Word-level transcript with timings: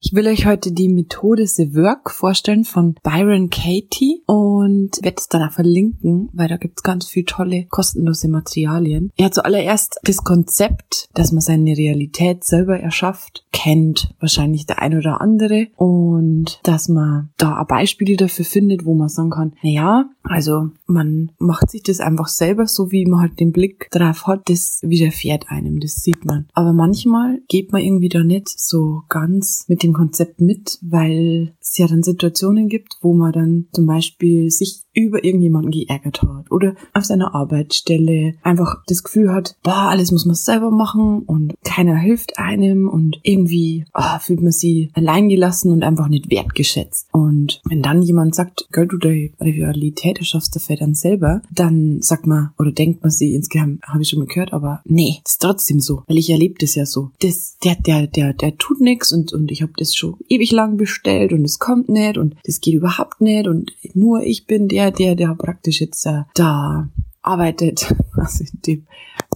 Ich 0.00 0.12
will 0.12 0.28
euch 0.28 0.46
heute 0.46 0.70
die 0.70 0.88
Methode 0.88 1.44
The 1.44 1.74
Work 1.74 2.12
vorstellen 2.12 2.64
von 2.64 2.94
Byron 3.02 3.50
Katie 3.50 4.22
und 4.26 4.90
werde 5.02 5.16
es 5.18 5.28
dann 5.28 5.42
auch 5.42 5.50
verlinken, 5.50 6.28
weil 6.32 6.46
da 6.46 6.56
gibt's 6.56 6.84
ganz 6.84 7.06
viel 7.06 7.24
tolle 7.24 7.66
kostenlose 7.68 8.28
Materialien. 8.28 9.10
Er 9.16 9.26
hat 9.26 9.34
zuallererst 9.34 9.98
das 10.04 10.18
Konzept, 10.18 11.08
dass 11.14 11.32
man 11.32 11.40
seine 11.40 11.76
Realität 11.76 12.44
selber 12.44 12.78
erschafft, 12.78 13.44
kennt 13.50 14.14
wahrscheinlich 14.20 14.66
der 14.66 14.80
ein 14.80 14.96
oder 14.96 15.20
andere 15.20 15.66
und 15.74 16.60
dass 16.62 16.88
man 16.88 17.30
da 17.36 17.64
Beispiele 17.64 18.16
dafür 18.16 18.44
findet, 18.44 18.84
wo 18.84 18.94
man 18.94 19.08
sagen 19.08 19.30
kann, 19.30 19.54
na 19.64 19.68
ja, 19.68 20.10
also 20.22 20.70
man 20.86 21.32
macht 21.38 21.70
sich 21.70 21.82
das 21.82 21.98
einfach 21.98 22.28
selber 22.28 22.68
so, 22.68 22.92
wie 22.92 23.04
man 23.04 23.20
halt 23.20 23.40
den 23.40 23.50
Blick 23.50 23.90
drauf 23.90 24.28
hat, 24.28 24.48
das 24.48 24.78
widerfährt 24.82 25.46
einem, 25.48 25.80
das 25.80 25.96
sieht 25.96 26.24
man. 26.24 26.46
Aber 26.52 26.72
manchmal 26.72 27.40
geht 27.48 27.72
man 27.72 27.82
irgendwie 27.82 28.08
da 28.08 28.22
nicht 28.22 28.48
so 28.48 29.02
ganz 29.08 29.64
mit 29.66 29.82
dem 29.82 29.87
dem 29.88 29.94
Konzept 29.94 30.40
mit, 30.40 30.78
weil 30.82 31.54
es 31.60 31.78
ja 31.78 31.86
dann 31.86 32.02
Situationen 32.02 32.68
gibt, 32.68 32.96
wo 33.00 33.14
man 33.14 33.32
dann 33.32 33.66
zum 33.72 33.86
Beispiel 33.86 34.50
sich 34.50 34.82
über 34.98 35.24
irgendjemanden 35.24 35.70
geärgert 35.70 36.22
hat 36.22 36.50
oder 36.50 36.74
auf 36.92 37.04
seiner 37.04 37.34
Arbeitsstelle 37.34 38.34
einfach 38.42 38.82
das 38.86 39.04
Gefühl 39.04 39.32
hat, 39.32 39.56
boah, 39.62 39.88
alles 39.90 40.10
muss 40.10 40.26
man 40.26 40.34
selber 40.34 40.70
machen 40.70 41.22
und 41.22 41.54
keiner 41.62 41.96
hilft 41.96 42.38
einem 42.38 42.88
und 42.88 43.20
irgendwie 43.22 43.84
oh, 43.94 44.18
fühlt 44.20 44.42
man 44.42 44.50
sich 44.50 44.90
alleingelassen 44.94 45.72
und 45.72 45.84
einfach 45.84 46.08
nicht 46.08 46.30
wertgeschätzt. 46.30 47.08
Und 47.12 47.60
wenn 47.68 47.82
dann 47.82 48.02
jemand 48.02 48.34
sagt, 48.34 48.68
Girl, 48.72 48.88
du 48.88 48.98
deine 48.98 49.30
Realität 49.40 50.18
erschaffst 50.18 50.56
dafür 50.56 50.76
dann 50.76 50.94
selber, 50.94 51.42
dann 51.52 52.02
sagt 52.02 52.26
man 52.26 52.50
oder 52.58 52.72
denkt 52.72 53.02
man 53.02 53.10
sie 53.10 53.34
insgeheim, 53.34 53.78
habe 53.84 54.02
ich 54.02 54.08
schon 54.08 54.18
mal 54.18 54.26
gehört, 54.26 54.52
aber 54.52 54.80
nee, 54.84 55.20
ist 55.24 55.40
trotzdem 55.40 55.78
so, 55.78 56.02
weil 56.08 56.18
ich 56.18 56.30
erlebe 56.30 56.56
das 56.58 56.74
ja 56.74 56.86
so. 56.86 57.10
Das, 57.20 57.56
der, 57.62 57.76
der, 57.76 58.08
der, 58.08 58.32
der 58.32 58.56
tut 58.58 58.80
nichts 58.80 59.12
und, 59.12 59.32
und 59.32 59.52
ich 59.52 59.62
habe 59.62 59.72
das 59.80 59.94
schon 59.94 60.16
ewig 60.28 60.52
lang 60.52 60.76
bestellt 60.76 61.32
und 61.32 61.44
es 61.44 61.58
kommt 61.58 61.88
nicht 61.88 62.18
und 62.18 62.36
das 62.44 62.60
geht 62.60 62.74
überhaupt 62.74 63.20
nicht 63.20 63.46
und 63.46 63.72
nur 63.94 64.22
ich 64.22 64.46
bin 64.46 64.68
der, 64.68 64.90
der, 64.90 65.14
der 65.14 65.34
praktisch 65.34 65.80
jetzt 65.80 66.04
äh, 66.06 66.22
da 66.34 66.88
arbeitet, 67.22 67.94
also 68.16 68.44
in 68.44 68.60
dem 68.66 68.86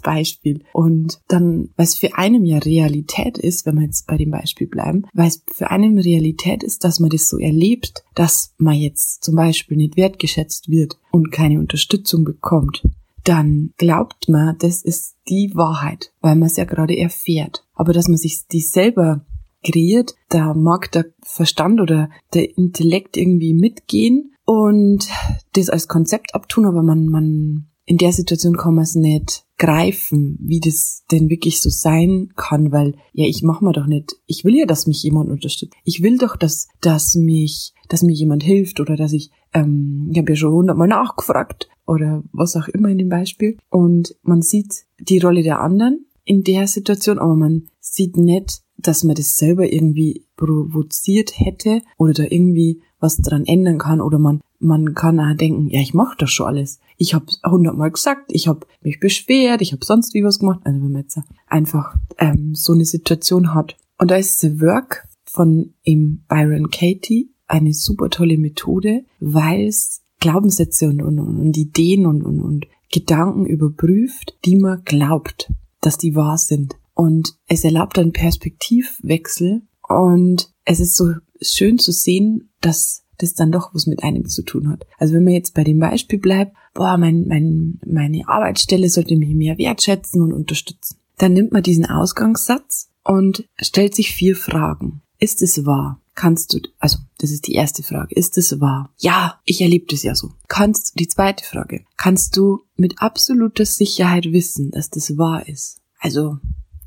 Beispiel. 0.02 0.64
Und 0.72 1.20
dann, 1.28 1.70
es 1.76 1.94
für 1.94 2.16
einen 2.16 2.44
ja 2.44 2.58
Realität 2.58 3.38
ist, 3.38 3.66
wenn 3.66 3.76
wir 3.76 3.84
jetzt 3.84 4.06
bei 4.06 4.16
dem 4.16 4.30
Beispiel 4.30 4.66
bleiben, 4.66 5.06
es 5.14 5.42
für 5.52 5.70
einen 5.70 5.98
Realität 5.98 6.62
ist, 6.62 6.84
dass 6.84 7.00
man 7.00 7.10
das 7.10 7.28
so 7.28 7.38
erlebt, 7.38 8.04
dass 8.14 8.54
man 8.58 8.74
jetzt 8.74 9.22
zum 9.24 9.36
Beispiel 9.36 9.76
nicht 9.76 9.96
wertgeschätzt 9.96 10.68
wird 10.68 10.98
und 11.12 11.30
keine 11.30 11.60
Unterstützung 11.60 12.24
bekommt, 12.24 12.82
dann 13.24 13.72
glaubt 13.76 14.28
man, 14.28 14.56
das 14.58 14.82
ist 14.82 15.14
die 15.28 15.52
Wahrheit, 15.54 16.12
weil 16.20 16.34
man 16.34 16.48
es 16.48 16.56
ja 16.56 16.64
gerade 16.64 16.98
erfährt. 16.98 17.64
Aber 17.74 17.92
dass 17.92 18.08
man 18.08 18.16
sich 18.16 18.46
die 18.50 18.60
selber 18.60 19.24
kreiert, 19.62 20.14
da 20.28 20.54
mag 20.54 20.90
der 20.92 21.06
Verstand 21.22 21.80
oder 21.80 22.10
der 22.34 22.56
Intellekt 22.56 23.16
irgendwie 23.16 23.54
mitgehen 23.54 24.32
und 24.44 25.08
das 25.54 25.68
als 25.68 25.88
Konzept 25.88 26.34
abtun, 26.34 26.66
aber 26.66 26.82
man, 26.82 27.06
man, 27.06 27.68
in 27.84 27.96
der 27.96 28.12
Situation 28.12 28.56
kann 28.56 28.74
man 28.74 28.84
es 28.84 28.94
nicht 28.94 29.44
greifen, 29.58 30.36
wie 30.40 30.60
das 30.60 31.04
denn 31.10 31.30
wirklich 31.30 31.60
so 31.60 31.70
sein 31.70 32.30
kann, 32.36 32.72
weil 32.72 32.96
ja, 33.12 33.26
ich 33.26 33.42
mach 33.42 33.60
mir 33.60 33.72
doch 33.72 33.86
nicht, 33.86 34.16
ich 34.26 34.44
will 34.44 34.56
ja, 34.56 34.66
dass 34.66 34.86
mich 34.86 35.02
jemand 35.02 35.30
unterstützt. 35.30 35.74
Ich 35.84 36.02
will 36.02 36.18
doch, 36.18 36.36
dass, 36.36 36.68
dass 36.80 37.14
mich, 37.14 37.72
dass 37.88 38.02
mir 38.02 38.12
jemand 38.12 38.42
hilft 38.42 38.80
oder 38.80 38.96
dass 38.96 39.12
ich, 39.12 39.30
ähm, 39.52 40.08
ich 40.12 40.18
habe 40.18 40.32
ja 40.32 40.36
schon 40.36 40.52
hundertmal 40.52 40.88
nachgefragt 40.88 41.68
oder 41.86 42.24
was 42.32 42.56
auch 42.56 42.68
immer 42.68 42.88
in 42.88 42.98
dem 42.98 43.08
Beispiel 43.08 43.58
und 43.70 44.16
man 44.22 44.42
sieht 44.42 44.84
die 44.98 45.18
Rolle 45.18 45.42
der 45.42 45.60
anderen 45.60 46.06
in 46.24 46.42
der 46.42 46.66
Situation, 46.66 47.18
aber 47.18 47.36
man 47.36 47.68
sieht 47.80 48.16
nicht, 48.16 48.61
dass 48.76 49.04
man 49.04 49.14
das 49.14 49.36
selber 49.36 49.72
irgendwie 49.72 50.26
provoziert 50.36 51.38
hätte 51.38 51.82
oder 51.98 52.12
da 52.12 52.24
irgendwie 52.24 52.82
was 52.98 53.18
dran 53.18 53.44
ändern 53.44 53.78
kann 53.78 54.00
oder 54.00 54.18
man 54.18 54.40
man 54.62 54.94
kann 54.94 55.18
auch 55.18 55.36
denken, 55.36 55.68
ja, 55.70 55.80
ich 55.80 55.92
mache 55.92 56.16
das 56.18 56.30
schon 56.30 56.46
alles. 56.46 56.78
Ich 56.96 57.14
habe 57.14 57.26
hundertmal 57.44 57.90
gesagt, 57.90 58.30
ich 58.32 58.46
habe 58.46 58.64
mich 58.80 59.00
beschwert, 59.00 59.60
ich 59.60 59.72
habe 59.72 59.84
sonst 59.84 60.14
wie 60.14 60.22
was 60.22 60.38
gemacht. 60.38 60.60
Also 60.64 60.80
wenn 60.80 60.92
man 60.92 61.02
jetzt 61.02 61.20
einfach 61.48 61.96
ähm, 62.18 62.54
so 62.54 62.72
eine 62.72 62.84
Situation 62.84 63.54
hat. 63.54 63.76
Und 63.98 64.10
da 64.10 64.16
ist 64.16 64.38
The 64.38 64.60
Work 64.60 65.08
von 65.24 65.74
ihm 65.82 66.22
Byron 66.28 66.70
Katie 66.70 67.32
eine 67.48 67.74
super 67.74 68.08
tolle 68.08 68.38
Methode, 68.38 69.04
weil 69.20 69.66
es 69.66 70.02
Glaubenssätze 70.20 70.88
und, 70.88 71.02
und, 71.02 71.18
und 71.18 71.56
Ideen 71.56 72.06
und, 72.06 72.22
und, 72.22 72.40
und 72.40 72.66
Gedanken 72.92 73.46
überprüft, 73.46 74.38
die 74.44 74.56
man 74.56 74.82
glaubt, 74.84 75.52
dass 75.80 75.98
die 75.98 76.14
wahr 76.14 76.38
sind. 76.38 76.76
Und 76.94 77.34
es 77.46 77.64
erlaubt 77.64 77.98
einen 77.98 78.12
Perspektivwechsel 78.12 79.62
und 79.88 80.52
es 80.64 80.80
ist 80.80 80.96
so 80.96 81.12
schön 81.40 81.78
zu 81.78 81.92
sehen, 81.92 82.50
dass 82.60 83.04
das 83.18 83.34
dann 83.34 83.52
doch 83.52 83.74
was 83.74 83.86
mit 83.86 84.02
einem 84.02 84.28
zu 84.28 84.42
tun 84.42 84.68
hat. 84.68 84.86
Also 84.98 85.14
wenn 85.14 85.24
man 85.24 85.32
jetzt 85.32 85.54
bei 85.54 85.64
dem 85.64 85.78
Beispiel 85.78 86.18
bleibt, 86.18 86.56
boah, 86.74 86.96
mein, 86.96 87.26
mein, 87.26 87.80
meine 87.86 88.28
Arbeitsstelle 88.28 88.88
sollte 88.90 89.16
mich 89.16 89.34
mehr 89.34 89.58
wertschätzen 89.58 90.20
und 90.22 90.32
unterstützen. 90.32 90.96
Dann 91.18 91.32
nimmt 91.32 91.52
man 91.52 91.62
diesen 91.62 91.86
Ausgangssatz 91.86 92.90
und 93.04 93.44
stellt 93.60 93.94
sich 93.94 94.12
vier 94.12 94.36
Fragen. 94.36 95.02
Ist 95.18 95.42
es 95.42 95.64
wahr? 95.64 96.00
Kannst 96.14 96.52
du, 96.52 96.58
also 96.78 96.98
das 97.18 97.30
ist 97.30 97.46
die 97.46 97.54
erste 97.54 97.82
Frage, 97.82 98.14
ist 98.14 98.36
es 98.36 98.60
wahr? 98.60 98.92
Ja, 98.98 99.40
ich 99.44 99.62
erlebe 99.62 99.86
das 99.88 100.02
ja 100.02 100.14
so. 100.14 100.32
Kannst, 100.48 100.98
die 100.98 101.08
zweite 101.08 101.44
Frage, 101.44 101.84
kannst 101.96 102.36
du 102.36 102.60
mit 102.76 103.00
absoluter 103.00 103.64
Sicherheit 103.64 104.32
wissen, 104.32 104.70
dass 104.72 104.90
das 104.90 105.16
wahr 105.16 105.48
ist? 105.48 105.80
Also 105.98 106.38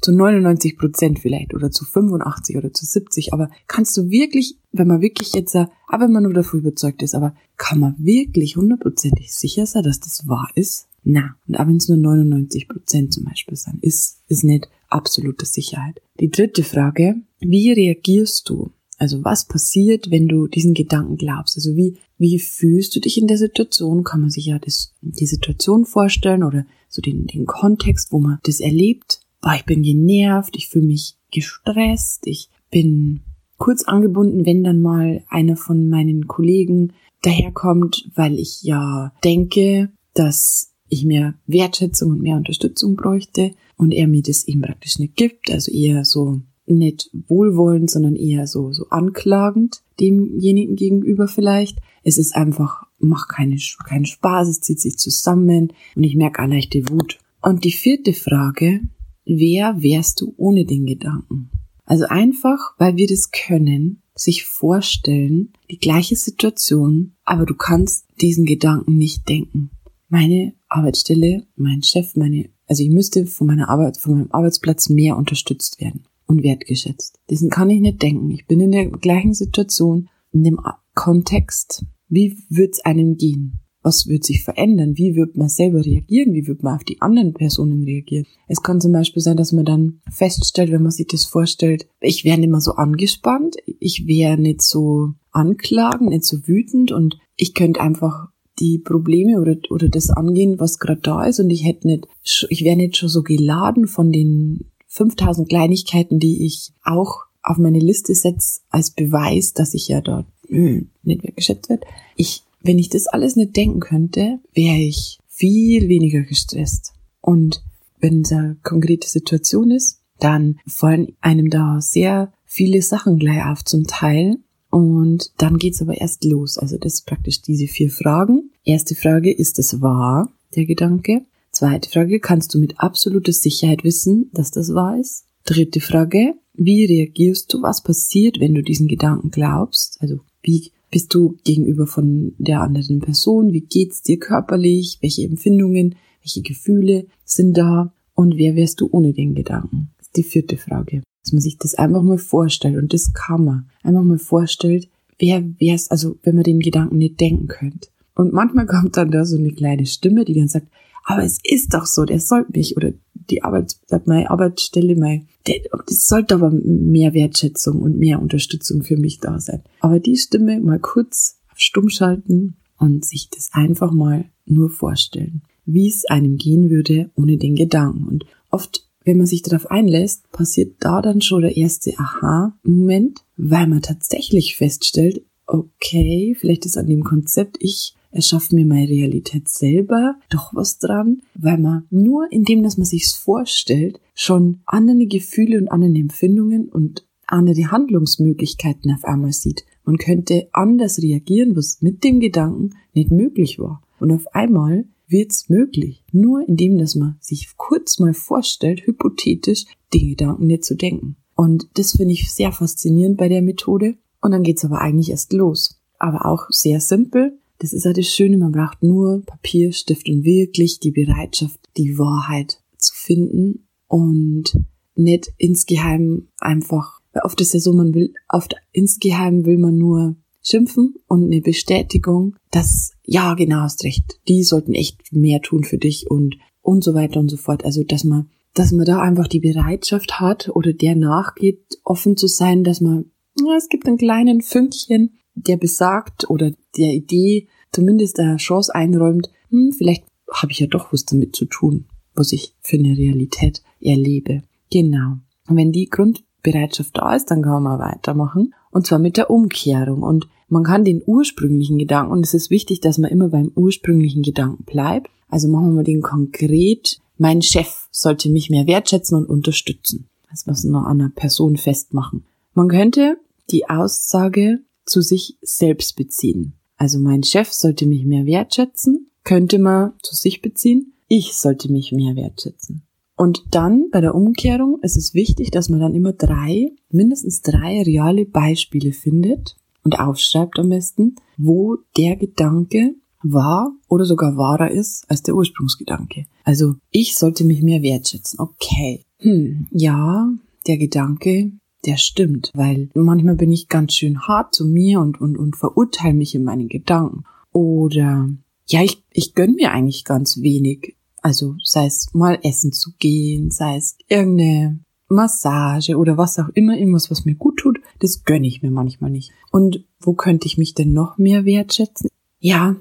zu 0.06 0.12
99 0.12 0.78
Prozent 0.78 1.20
vielleicht 1.20 1.56
oder 1.56 1.72
zu 1.72 1.84
85 1.84 2.58
oder 2.58 2.72
zu 2.72 2.86
70, 2.86 3.34
aber 3.34 3.50
kannst 3.68 3.98
du 3.98 4.10
wirklich, 4.12 4.60
wenn 4.72 4.88
man 4.88 5.02
wirklich 5.02 5.34
jetzt, 5.34 5.56
aber 5.56 5.70
wenn 6.00 6.12
man 6.12 6.24
nur 6.24 6.34
davon 6.34 6.60
überzeugt 6.60 7.02
ist, 7.02 7.16
aber 7.16 7.36
kann 7.58 7.80
man 7.80 7.96
wirklich 7.98 8.56
hundertprozentig 8.56 9.34
sicher 9.34 9.66
sein, 9.66 9.84
dass 9.84 10.00
das 10.00 10.28
wahr 10.28 10.50
ist? 10.54 10.88
Na, 11.04 11.36
und 11.48 11.56
auch 11.56 11.68
wenn 11.68 11.78
es 11.78 11.90
nur 11.90 11.98
99 11.98 12.68
Prozent 12.68 13.14
zum 13.14 13.24
Beispiel 13.24 13.58
sind, 13.58 13.84
ist, 13.84 14.20
ist 14.28 14.44
nicht 14.44 14.70
absolute 14.90 15.46
Sicherheit. 15.46 16.00
Die 16.20 16.30
dritte 16.30 16.64
Frage, 16.64 17.16
wie 17.40 17.72
reagierst 17.72 18.48
du? 18.48 18.72
Also 18.98 19.24
was 19.24 19.48
passiert, 19.48 20.12
wenn 20.12 20.28
du 20.28 20.48
diesen 20.48 20.76
Gedanken 20.76 21.18
glaubst? 21.18 21.58
Also 21.58 21.76
wie, 21.76 21.98
wie 22.20 22.40
fühlst 22.40 22.96
du 22.96 23.00
dich 23.00 23.18
in 23.18 23.28
der 23.28 23.38
Situation? 23.38 24.04
Kann 24.04 24.22
man 24.22 24.30
sich 24.30 24.46
ja 24.46 24.60
das, 24.60 24.94
die 25.02 25.26
Situation 25.26 25.86
vorstellen 25.86 26.44
oder 26.44 26.66
so 26.90 27.02
den, 27.02 27.26
den 27.26 27.46
Kontext, 27.46 28.12
wo 28.12 28.20
man 28.20 28.40
das 28.44 28.60
erlebt? 28.60 29.25
Boah, 29.45 29.53
ich 29.56 29.66
bin 29.66 29.83
genervt, 29.83 30.56
ich 30.57 30.69
fühle 30.69 30.88
mich 30.88 31.17
gestresst, 31.31 32.25
ich 32.25 32.50
bin 32.72 33.22
kurz 33.57 33.83
angebunden, 33.83 34.45
wenn 34.45 34.63
dann 34.63 34.81
mal 34.81 35.23
einer 35.29 35.56
von 35.56 35.88
meinen 35.88 36.28
Kollegen 36.28 36.94
daherkommt, 37.22 38.09
weil 38.16 38.39
ich 38.39 38.63
ja 38.63 39.13
denke, 39.23 39.89
dass 40.16 40.73
ich 40.89 41.06
mehr 41.06 41.35
Wertschätzung 41.45 42.11
und 42.11 42.22
mehr 42.22 42.38
Unterstützung 42.38 42.95
bräuchte 42.95 43.51
und 43.78 43.91
er 43.91 44.07
mir 44.07 44.23
das 44.23 44.47
eben 44.47 44.61
praktisch 44.61 44.97
nicht 44.97 45.16
gibt, 45.16 45.51
also 45.51 45.72
eher 45.72 46.06
so 46.06 46.41
nicht 46.66 47.12
wohlwollend, 47.27 47.91
sondern 47.91 48.16
eher 48.16 48.47
so, 48.47 48.72
so 48.72 48.88
anklagend 48.89 49.83
demjenigen 50.00 50.75
gegenüber 50.75 51.27
vielleicht. 51.27 51.77
Es 52.03 52.17
ist 52.17 52.35
einfach, 52.35 52.83
macht 52.97 53.29
keine, 53.29 53.57
keinen 53.88 54.06
Spaß, 54.06 54.47
es 54.47 54.62
zieht 54.62 54.79
sich 54.79 54.97
zusammen 54.97 55.72
und 55.95 56.03
ich 56.03 56.16
merke 56.16 56.41
eine 56.41 56.56
leichte 56.56 56.89
Wut. 56.89 57.19
Und 57.41 57.63
die 57.63 57.72
vierte 57.72 58.13
Frage, 58.13 58.81
wer 59.25 59.81
wärst 59.81 60.22
du 60.22 60.34
ohne 60.38 60.66
den 60.66 60.86
Gedanken? 60.86 61.52
Also 61.86 62.06
einfach, 62.06 62.74
weil 62.78 62.97
wir 62.97 63.08
das 63.08 63.31
können, 63.31 64.02
sich 64.16 64.46
vorstellen, 64.46 65.53
die 65.69 65.78
gleiche 65.78 66.16
Situation, 66.16 67.16
aber 67.25 67.46
du 67.46 67.53
kannst 67.53 68.06
diesen 68.22 68.46
Gedanken 68.46 68.97
nicht 68.97 69.28
denken. 69.28 69.72
Meine 70.08 70.53
Arbeitsstelle, 70.69 71.46
mein 71.56 71.84
Chef, 71.84 72.16
meine, 72.16 72.50
also 72.68 72.81
ich 72.84 72.90
müsste 72.90 73.25
von 73.25 73.47
meiner 73.47 73.69
Arbeit, 73.69 73.97
von 73.97 74.13
meinem 74.13 74.31
Arbeitsplatz 74.31 74.90
mehr 74.90 75.18
unterstützt 75.18 75.81
werden 75.81 76.06
und 76.28 76.44
wertgeschätzt. 76.44 77.19
Diesen 77.30 77.50
kann 77.50 77.69
ich 77.69 77.81
nicht 77.81 78.02
denken. 78.02 78.31
Ich 78.31 78.47
bin 78.47 78.62
in 78.62 78.72
der 78.72 78.90
gleichen 78.90 79.34
Situation, 79.34 80.10
in 80.31 80.44
dem 80.44 80.60
Kontext. 80.94 81.86
Wie 82.07 82.38
wird's 82.50 82.80
einem 82.80 83.18
gehen? 83.18 83.60
Was 83.86 84.08
wird 84.08 84.24
sich 84.24 84.44
verändern? 84.44 84.98
Wie 84.98 85.16
wird 85.16 85.38
man 85.38 85.48
selber 85.48 85.86
reagieren? 85.86 86.34
Wie 86.34 86.48
wird 86.48 86.64
man 86.64 86.76
auf 86.76 86.84
die 86.84 87.02
anderen 87.02 87.34
Personen 87.34 87.84
reagieren? 87.84 88.26
Es 88.48 88.64
kann 88.64 88.82
zum 88.82 88.92
Beispiel 88.92 89.22
sein, 89.22 89.38
dass 89.38 89.52
man 89.52 89.64
dann 89.64 90.02
feststellt, 90.10 90.72
wenn 90.72 90.82
man 90.82 90.92
sich 90.92 91.06
das 91.06 91.26
vorstellt, 91.26 91.88
ich 92.02 92.26
wäre 92.26 92.40
nicht 92.40 92.50
mehr 92.50 92.62
so 92.62 92.72
angespannt, 92.72 93.58
ich 93.80 94.08
wäre 94.08 94.40
nicht 94.40 94.64
so 94.64 95.14
anklagend, 95.32 96.10
nicht 96.10 96.26
so 96.26 96.48
wütend 96.48 96.92
und 96.92 97.20
ich 97.36 97.54
könnte 97.54 97.80
einfach 97.80 98.30
die 98.60 98.80
Probleme 98.80 99.40
oder, 99.40 99.56
oder 99.70 99.88
das 99.88 100.10
angehen, 100.10 100.60
was 100.60 100.80
gerade 100.80 101.02
da 101.02 101.24
ist 101.24 101.40
und 101.40 101.52
ich 101.52 101.64
hätte 101.64 101.88
nicht, 101.88 102.08
ich 102.50 102.64
wäre 102.64 102.78
nicht 102.78 102.98
schon 102.98 103.10
so 103.10 103.22
geladen 103.22 103.88
von 103.88 104.12
den 104.12 104.66
5000 104.88 105.48
Kleinigkeiten, 105.48 106.20
die 106.20 106.46
ich 106.48 106.72
auch 106.84 107.26
auf 107.44 107.58
meine 107.58 107.80
Liste 107.80 108.16
setze 108.16 108.62
als 108.72 108.90
Beweis, 108.90 109.54
dass 109.54 109.76
ich 109.76 109.90
ja 109.90 110.02
da 110.02 110.26
hm, 110.48 110.90
nicht 111.04 111.24
wertgeschätzt 111.24 111.70
werde. 111.70 111.86
Ich 112.16 112.42
wenn 112.65 112.79
ich 112.79 112.89
das 112.89 113.07
alles 113.07 113.35
nicht 113.35 113.56
denken 113.56 113.79
könnte, 113.79 114.39
wäre 114.53 114.77
ich 114.77 115.19
viel 115.27 115.88
weniger 115.88 116.21
gestresst. 116.21 116.94
Und 117.21 117.63
wenn 118.00 118.21
es 118.21 118.31
eine 118.31 118.57
konkrete 118.63 119.07
Situation 119.07 119.71
ist, 119.71 120.01
dann 120.19 120.59
fallen 120.65 121.15
einem 121.21 121.50
da 121.50 121.79
sehr 121.81 122.33
viele 122.45 122.81
Sachen 122.81 123.19
gleich 123.19 123.45
auf 123.45 123.63
zum 123.65 123.85
Teil. 123.85 124.38
Und 124.69 125.31
dann 125.38 125.57
geht's 125.57 125.81
aber 125.81 126.00
erst 126.00 126.23
los. 126.23 126.57
Also 126.57 126.77
das 126.77 126.95
ist 126.95 127.06
praktisch 127.06 127.41
diese 127.41 127.67
vier 127.67 127.89
Fragen. 127.89 128.51
Erste 128.63 128.95
Frage, 128.95 129.31
ist 129.31 129.59
es 129.59 129.81
wahr, 129.81 130.31
der 130.56 130.65
Gedanke? 130.65 131.25
Zweite 131.51 131.89
Frage, 131.89 132.19
kannst 132.19 132.53
du 132.53 132.59
mit 132.59 132.79
absoluter 132.79 133.31
Sicherheit 133.31 133.83
wissen, 133.83 134.29
dass 134.33 134.51
das 134.51 134.73
wahr 134.73 135.00
ist? 135.00 135.25
Dritte 135.45 135.79
Frage, 135.79 136.33
wie 136.53 136.85
reagierst 136.85 137.53
du, 137.53 137.62
was 137.62 137.83
passiert, 137.83 138.39
wenn 138.39 138.56
du 138.56 138.63
diesen 138.63 138.88
Gedanken 138.88 139.29
glaubst? 139.29 140.01
Also 140.01 140.19
wie 140.41 140.71
bist 140.95 141.13
du 141.13 141.36
gegenüber 141.44 141.88
von 141.88 142.36
der 142.38 142.62
anderen 142.62 143.01
Person? 143.01 143.51
Wie 143.51 143.65
geht's 143.65 144.01
dir 144.01 144.18
körperlich? 144.18 145.00
Welche 145.01 145.24
Empfindungen, 145.24 145.95
welche 146.21 146.42
Gefühle 146.42 147.07
sind 147.25 147.57
da? 147.57 147.92
Und 148.13 148.38
wer 148.38 148.56
wärst 148.56 148.80
du 148.80 148.88
ohne 148.89 149.12
den 149.12 149.36
Gedanken? 149.36 149.89
Das 149.97 150.07
ist 150.07 150.15
die 150.15 150.24
vierte 150.24 150.56
Frage. 150.56 151.03
Dass 151.21 151.33
man 151.33 151.42
sich 151.42 151.57
das 151.57 151.75
einfach 151.75 152.01
mal 152.01 152.18
vorstellt 152.18 152.77
und 152.77 152.94
das 152.94 153.12
kann 153.12 153.44
man. 153.44 153.69
Einfach 153.83 154.06
mal 154.06 154.19
vorstellt, 154.19 154.88
wer 155.19 155.44
wär's, 155.59 155.92
also 155.92 156.18
wenn 156.24 156.36
man 156.36 156.45
den 156.45 156.62
Gedanken 156.62 156.95
nicht 156.95 157.19
denken 157.19 157.48
könnte. 157.48 157.89
Und 158.15 158.31
manchmal 158.31 158.65
kommt 158.65 158.95
dann 158.95 159.12
da 159.12 159.25
so 159.25 159.36
eine 159.36 159.51
kleine 159.51 159.88
Stimme, 159.88 160.24
die 160.24 160.36
dann 160.36 160.48
sagt, 160.48 160.69
aber 161.03 161.25
es 161.25 161.39
ist 161.44 161.74
doch 161.74 161.88
so, 161.88 162.06
der 162.06 162.21
sollte 162.21 162.53
mich 162.57 162.77
oder 162.77 162.94
die 163.30 163.44
Arbeit, 163.44 163.75
meine 164.06 164.30
Arbeitsstelle, 164.30 164.95
mein, 164.95 165.27
das 165.44 166.07
sollte 166.07 166.36
aber 166.36 166.51
mehr 166.51 167.13
Wertschätzung 167.13 167.81
und 167.81 167.98
mehr 167.98 168.22
Unterstützung 168.22 168.83
für 168.83 168.98
mich 168.98 169.19
da 169.19 169.39
sein. 169.39 169.63
Aber 169.80 170.00
die 170.00 170.18
Stimme 170.18 170.60
mal 170.60 170.80
kurz 170.80 171.39
auf 171.51 171.60
stumm 171.60 171.89
schalten 171.89 172.56
und 172.77 173.06
sich 173.06 173.30
das 173.30 173.50
einfach 173.54 173.92
mal 173.92 174.25
nur 174.45 174.69
vorstellen, 174.69 175.42
wie 175.66 175.88
es 175.88 176.06
einem 176.06 176.38
gehen 176.38 176.69
würde 176.69 177.12
ohne 177.16 177.38
den 177.38 177.56
Gedanken. 177.56 178.06
Und 178.07 178.25
oft, 178.51 178.88
wenn 179.04 179.18
man 179.18 179.27
sich 179.27 179.42
darauf 179.42 179.69
einlässt, 179.72 180.31
passiert 180.31 180.75
da 180.80 181.01
dann 181.01 181.22
schon 181.22 181.42
der 181.42 181.57
erste 181.57 181.94
Aha-Moment, 181.98 183.22
weil 183.38 183.68
man 183.68 183.81
tatsächlich 183.81 184.57
feststellt, 184.57 185.24
okay, 185.48 186.36
vielleicht 186.38 186.66
ist 186.66 186.77
an 186.77 186.88
dem 186.88 187.04
Konzept, 187.04 187.57
ich 187.60 187.95
erschaffe 188.15 188.56
mir 188.56 188.65
meine 188.65 188.89
Realität 188.89 189.50
selber 189.50 190.15
doch 190.29 190.53
was 190.53 190.79
dran, 190.79 191.21
weil 191.35 191.57
man 191.57 191.85
nur 191.89 192.31
indem, 192.31 192.63
dass 192.63 192.77
man 192.77 192.85
sich's 192.85 193.13
vorstellt, 193.13 194.00
schon 194.13 194.62
andere 194.65 195.06
Gefühle 195.06 195.59
und 195.59 195.67
andere 195.67 195.94
Empfindungen 196.00 196.69
und 196.69 197.06
andere 197.27 197.71
Handlungsmöglichkeiten 197.71 198.91
auf 198.91 199.03
einmal 199.03 199.33
sieht. 199.33 199.65
Man 199.83 199.97
könnte 199.97 200.47
anders 200.51 201.01
reagieren, 201.01 201.56
was 201.56 201.81
mit 201.81 202.03
dem 202.03 202.19
Gedanken 202.19 202.71
nicht 202.94 203.12
möglich 203.12 203.59
war. 203.59 203.81
Und 204.00 204.12
auf 204.12 204.33
einmal 204.33 204.85
wird's 205.07 205.50
möglich. 205.50 206.03
Nur 206.12 206.47
indem, 206.47 206.77
dass 206.77 206.95
man 206.95 207.17
sich 207.19 207.50
kurz 207.57 208.00
mal 208.00 208.13
vorstellt, 208.13 208.85
hypothetisch, 208.85 209.65
den 209.94 210.09
Gedanken 210.09 210.47
nicht 210.47 210.65
zu 210.65 210.75
denken. 210.75 211.17
Und 211.35 211.67
das 211.75 211.91
finde 211.91 212.13
ich 212.13 212.31
sehr 212.31 212.51
faszinierend 212.51 213.17
bei 213.17 213.29
der 213.29 213.41
Methode. 213.41 213.95
Und 214.21 214.31
dann 214.31 214.44
geht's 214.44 214.65
aber 214.65 214.81
eigentlich 214.81 215.12
erst 215.12 215.33
los. 215.33 215.79
Aber 216.00 216.25
auch 216.25 216.47
sehr 216.50 216.79
simpel. 216.79 217.38
Das 217.60 217.74
ist 217.74 217.86
ja 217.86 217.94
das 217.94 218.07
Schöne, 218.07 218.38
man 218.38 218.52
braucht 218.52 218.84
nur 218.84 219.24
Papier, 219.25 219.72
Stift 219.72 220.10
und 220.10 220.24
wirklich 220.24 220.80
die 220.80 220.92
Bereitschaft, 220.92 221.60
die 221.78 221.98
Wahrheit 221.98 222.62
zu 222.78 222.94
finden 222.94 223.68
und 223.88 224.57
nicht 224.96 225.31
insgeheim 225.38 226.28
einfach, 226.40 227.00
weil 227.13 227.24
oft 227.24 227.40
ist 227.42 227.54
ja 227.54 227.60
so, 227.60 227.74
man 227.74 227.94
will, 227.94 228.13
oft 228.30 228.56
insgeheim 228.72 229.46
will 229.46 229.57
man 229.57 229.78
nur 229.78 230.16
schimpfen 230.42 230.96
und 231.07 231.25
eine 231.25 231.42
Bestätigung, 231.42 232.36
dass, 232.52 232.92
ja, 233.04 233.34
genau, 233.34 233.62
hast 233.62 233.84
recht, 233.84 234.19
die 234.28 234.44
sollten 234.44 234.74
echt 234.74 235.12
mehr 235.12 235.42
tun 235.42 235.63
für 235.63 235.78
dich 235.78 236.10
und, 236.10 236.38
und 236.62 236.84
so 236.84 236.94
weiter 236.94 237.19
und 237.19 237.30
so 237.30 237.38
fort. 237.38 237.66
Also, 237.66 237.84
dass 237.84 238.04
man, 238.04 238.30
dass 238.54 238.72
man 238.72 238.86
da 238.86 239.01
einfach 239.01 239.28
die 239.28 239.40
Bereitschaft 239.40 240.19
hat 240.19 240.50
oder 240.50 240.72
der 240.72 240.96
nachgeht, 240.96 241.80
offen 241.84 242.16
zu 242.16 242.28
sein, 242.28 242.63
dass 242.63 242.80
man, 242.80 243.12
ja, 243.40 243.56
es 243.58 243.69
gibt 243.69 243.88
einen 243.88 243.98
kleinen 243.98 244.42
Fünkchen, 244.42 245.18
der 245.36 245.58
besagt 245.58 246.30
oder 246.30 246.52
der 246.78 246.94
Idee 246.94 247.48
zumindest 247.72 248.20
eine 248.20 248.38
Chance 248.38 248.74
einräumt, 248.74 249.30
hm, 249.50 249.74
vielleicht 249.74 250.06
habe 250.32 250.52
ich 250.52 250.60
ja 250.60 250.68
doch 250.68 250.92
was 250.92 251.06
damit 251.06 251.36
zu 251.36 251.46
tun, 251.46 251.86
was 252.14 252.32
ich 252.32 252.54
für 252.62 252.78
eine 252.78 252.98
Realität 252.98 253.62
erlebe. 253.80 254.44
Genau. 254.72 255.18
Und 255.48 255.58
wenn 255.58 255.72
die 255.72 255.90
Grundbereitschaft 255.90 256.98
da 256.98 257.16
ist, 257.16 257.30
dann 257.30 257.44
kann 257.44 257.64
man 257.64 257.80
weitermachen. 257.80 258.54
Und 258.72 258.88
zwar 258.88 259.00
mit 259.00 259.18
der 259.18 259.30
Umkehrung. 259.30 260.02
Und 260.02 260.28
man 260.48 260.64
kann 260.64 260.84
den 260.84 261.02
ursprünglichen 261.06 261.78
Gedanken, 261.78 262.12
und 262.12 262.26
es 262.26 262.34
ist 262.34 262.50
wichtig, 262.50 262.80
dass 262.80 262.98
man 262.98 263.12
immer 263.12 263.30
beim 263.30 263.52
ursprünglichen 263.56 264.24
Gedanken 264.24 264.64
bleibt. 264.64 265.10
Also 265.30 265.48
machen 265.48 265.76
wir 265.76 265.84
den 265.84 266.02
konkret. 266.02 267.00
Mein 267.18 267.42
Chef 267.42 267.88
sollte 267.92 268.30
mich 268.30 268.50
mehr 268.50 268.68
wertschätzen 268.68 269.18
und 269.18 269.30
unterstützen. 269.30 270.08
Das 270.30 270.46
muss 270.46 270.64
man 270.66 270.86
an 270.86 271.02
einer 271.02 271.10
Person 271.10 271.58
festmachen. 271.58 272.26
Man 272.54 272.68
könnte 272.68 273.18
die 273.52 273.70
Aussage 273.70 274.60
zu 274.86 275.02
sich 275.02 275.38
selbst 275.42 275.96
beziehen. 275.96 276.54
Also 276.78 277.00
mein 277.00 277.24
Chef 277.24 277.52
sollte 277.52 277.86
mich 277.86 278.06
mehr 278.06 278.26
wertschätzen, 278.26 279.10
könnte 279.24 279.60
man 279.60 279.94
zu 280.02 280.16
sich 280.16 280.42
beziehen. 280.42 280.94
Ich 281.08 281.34
sollte 281.34 281.72
mich 281.72 281.92
mehr 281.92 282.16
wertschätzen. 282.16 282.84
Und 283.18 283.44
dann 283.52 283.90
bei 283.92 284.02
der 284.02 284.14
Umkehrung 284.14 284.80
ist 284.82 284.98
es 284.98 285.14
wichtig, 285.14 285.52
dass 285.52 285.70
man 285.70 285.80
dann 285.80 285.96
immer 285.96 286.14
drei, 286.14 286.72
mindestens 286.90 287.42
drei 287.42 287.82
reale 287.82 288.26
Beispiele 288.26 288.92
findet 288.92 289.56
und 289.84 290.00
aufschreibt 290.00 290.60
am 290.60 290.70
besten, 290.70 291.16
wo 291.38 291.78
der 291.96 292.18
Gedanke 292.18 292.96
wahr 293.24 293.72
oder 293.88 294.06
sogar 294.06 294.36
wahrer 294.36 294.70
ist 294.70 295.10
als 295.10 295.24
der 295.24 295.36
Ursprungsgedanke. 295.36 296.26
Also 296.44 296.76
ich 296.92 297.16
sollte 297.16 297.46
mich 297.46 297.62
mehr 297.62 297.82
wertschätzen. 297.82 298.40
Okay. 298.40 299.06
Hm, 299.20 299.68
ja, 299.72 300.30
der 300.68 300.78
Gedanke 300.78 301.52
der 301.86 301.98
stimmt, 301.98 302.52
weil 302.54 302.90
manchmal 302.94 303.36
bin 303.36 303.52
ich 303.52 303.68
ganz 303.68 303.94
schön 303.94 304.22
hart 304.28 304.54
zu 304.54 304.66
mir 304.66 305.00
und, 305.00 305.22
und, 305.22 305.38
und 305.38 305.56
verurteile 305.56 306.14
mich 306.14 306.36
in 306.36 306.44
meinen 306.44 306.68
Gedanken. 306.68 307.24
Oder 307.52 308.30
ja, 308.68 308.82
ich, 308.84 309.04
ich 309.12 309.36
gönn 309.36 309.56
mir 309.56 309.72
eigentlich 309.72 310.04
ganz 310.06 310.42
wenig. 310.42 310.96
Also 311.22 311.56
sei 311.64 311.86
es 311.86 312.14
mal 312.14 312.40
essen 312.44 312.72
zu 312.72 312.92
gehen, 313.00 313.52
sei 313.52 313.78
es 313.78 313.98
irgendeine 314.08 314.80
Massage 315.08 315.98
oder 315.98 316.18
was 316.18 316.40
auch 316.40 316.50
immer, 316.54 316.78
irgendwas, 316.78 317.12
was 317.12 317.26
mir 317.26 317.36
gut 317.36 317.58
tut, 317.58 317.80
das 318.00 318.24
gönne 318.24 318.48
ich 318.48 318.62
mir 318.62 318.72
manchmal 318.72 319.12
nicht. 319.12 319.32
Und 319.52 319.86
wo 320.00 320.14
könnte 320.14 320.48
ich 320.48 320.58
mich 320.58 320.74
denn 320.74 320.94
noch 320.94 321.18
mehr 321.18 321.46
wertschätzen? 321.46 322.10
Ja, 322.40 322.76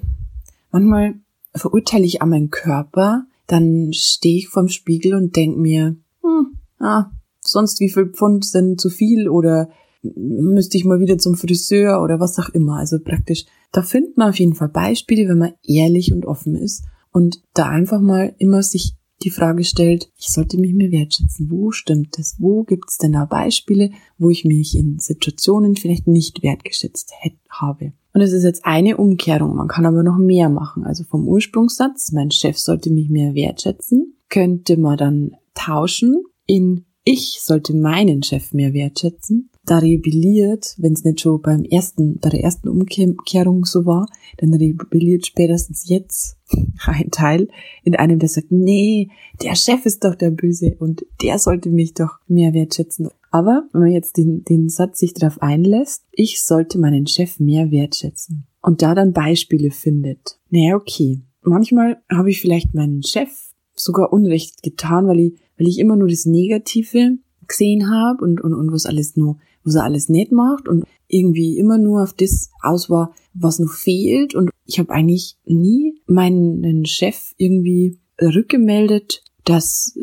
manchmal 0.71 1.15
verurteile 1.53 2.05
ich 2.05 2.21
an 2.21 2.29
meinen 2.29 2.49
Körper, 2.49 3.25
dann 3.47 3.93
stehe 3.93 4.37
ich 4.37 4.49
vorm 4.49 4.69
Spiegel 4.69 5.13
und 5.13 5.35
denk 5.35 5.57
mir, 5.57 5.95
hm, 6.21 6.57
ah, 6.79 7.11
sonst 7.47 7.79
wie 7.79 7.89
viel 7.89 8.07
Pfund 8.07 8.45
sind 8.45 8.79
zu 8.79 8.89
viel 8.89 9.29
oder 9.29 9.69
müsste 10.03 10.77
ich 10.77 10.85
mal 10.85 10.99
wieder 10.99 11.17
zum 11.17 11.35
Friseur 11.35 12.01
oder 12.01 12.19
was 12.19 12.37
auch 12.39 12.49
immer. 12.49 12.77
Also 12.77 12.99
praktisch, 12.99 13.45
da 13.71 13.81
findet 13.81 14.17
man 14.17 14.29
auf 14.29 14.39
jeden 14.39 14.55
Fall 14.55 14.69
Beispiele, 14.69 15.27
wenn 15.27 15.37
man 15.37 15.53
ehrlich 15.63 16.13
und 16.13 16.25
offen 16.25 16.55
ist 16.55 16.83
und 17.11 17.41
da 17.53 17.69
einfach 17.69 18.01
mal 18.01 18.35
immer 18.37 18.61
sich 18.61 18.95
die 19.23 19.29
Frage 19.31 19.63
stellt, 19.63 20.11
ich 20.17 20.27
sollte 20.29 20.57
mich 20.57 20.73
mehr 20.73 20.91
wertschätzen. 20.91 21.49
Wo 21.49 21.71
stimmt 21.71 22.17
das? 22.17 22.35
Wo 22.37 22.63
gibt 22.63 22.89
es 22.89 22.97
denn 22.97 23.13
da 23.13 23.25
Beispiele, 23.25 23.91
wo 24.17 24.29
ich 24.29 24.43
mich 24.43 24.77
in 24.77 24.99
Situationen 24.99 25.75
vielleicht 25.75 26.07
nicht 26.07 26.43
wertgeschätzt 26.43 27.13
habe? 27.49 27.93
Und 28.13 28.21
es 28.21 28.33
ist 28.33 28.43
jetzt 28.43 28.65
eine 28.65 28.97
Umkehrung. 28.97 29.55
Man 29.55 29.67
kann 29.67 29.85
aber 29.85 30.03
noch 30.03 30.17
mehr 30.17 30.49
machen. 30.49 30.83
Also 30.85 31.03
vom 31.03 31.27
Ursprungssatz, 31.27 32.11
mein 32.11 32.31
Chef 32.31 32.57
sollte 32.57 32.89
mich 32.89 33.09
mehr 33.09 33.33
wertschätzen, 33.33 34.17
könnte 34.29 34.77
man 34.77 34.97
dann 34.97 35.31
tauschen 35.53 36.23
in 36.45 36.85
ich 37.07 37.39
sollte 37.41 37.75
meinen 37.75 38.23
Chef 38.23 38.51
mehr 38.51 38.73
wertschätzen. 38.73 39.51
Da 39.63 39.77
rebelliert, 39.77 40.75
wenn 40.77 40.93
es 40.93 41.03
nicht 41.03 41.21
schon 41.21 41.41
beim 41.41 41.63
ersten, 41.63 42.19
bei 42.19 42.29
der 42.29 42.43
ersten 42.43 42.67
Umkehrung 42.67 43.65
so 43.65 43.85
war, 43.85 44.07
dann 44.37 44.53
rebelliert 44.53 45.25
spätestens 45.27 45.87
jetzt 45.87 46.37
ein 46.85 47.11
Teil 47.11 47.47
in 47.83 47.95
einem, 47.95 48.19
der 48.19 48.29
sagt, 48.29 48.51
nee, 48.51 49.09
der 49.41 49.55
Chef 49.55 49.85
ist 49.85 50.03
doch 50.03 50.15
der 50.15 50.31
Böse 50.31 50.75
und 50.79 51.05
der 51.21 51.37
sollte 51.37 51.69
mich 51.69 51.93
doch 51.93 52.19
mehr 52.27 52.53
wertschätzen. 52.53 53.09
Aber 53.29 53.67
wenn 53.71 53.81
man 53.81 53.91
jetzt 53.91 54.17
den, 54.17 54.43
den 54.43 54.69
Satz 54.69 54.99
sich 54.99 55.13
darauf 55.13 55.41
einlässt, 55.41 56.05
ich 56.11 56.41
sollte 56.41 56.79
meinen 56.79 57.05
Chef 57.05 57.39
mehr 57.39 57.69
wertschätzen 57.69 58.47
und 58.61 58.81
da 58.81 58.95
dann 58.95 59.13
Beispiele 59.13 59.71
findet, 59.71 60.39
naja, 60.49 60.75
okay. 60.75 61.21
Manchmal 61.43 61.97
habe 62.09 62.31
ich 62.31 62.41
vielleicht 62.41 62.73
meinen 62.73 63.03
Chef 63.03 63.29
sogar 63.75 64.11
Unrecht 64.11 64.63
getan, 64.63 65.07
weil 65.07 65.19
ich 65.19 65.44
weil 65.57 65.67
ich 65.67 65.79
immer 65.79 65.95
nur 65.95 66.07
das 66.07 66.25
Negative 66.25 67.17
gesehen 67.47 67.89
habe 67.89 68.23
und, 68.23 68.41
und, 68.41 68.53
und 68.53 68.71
was 68.71 68.85
alles 68.85 69.15
nur, 69.15 69.37
was 69.63 69.75
er 69.75 69.83
alles 69.83 70.09
nicht 70.09 70.31
macht 70.31 70.67
und 70.67 70.85
irgendwie 71.07 71.57
immer 71.57 71.77
nur 71.77 72.03
auf 72.03 72.13
das 72.13 72.49
aus 72.61 72.89
war, 72.89 73.13
was 73.33 73.59
noch 73.59 73.71
fehlt. 73.71 74.35
Und 74.35 74.49
ich 74.65 74.79
habe 74.79 74.91
eigentlich 74.91 75.37
nie 75.45 76.01
meinen 76.07 76.85
Chef 76.85 77.33
irgendwie 77.37 77.99
rückgemeldet, 78.21 79.23
dass 79.43 79.97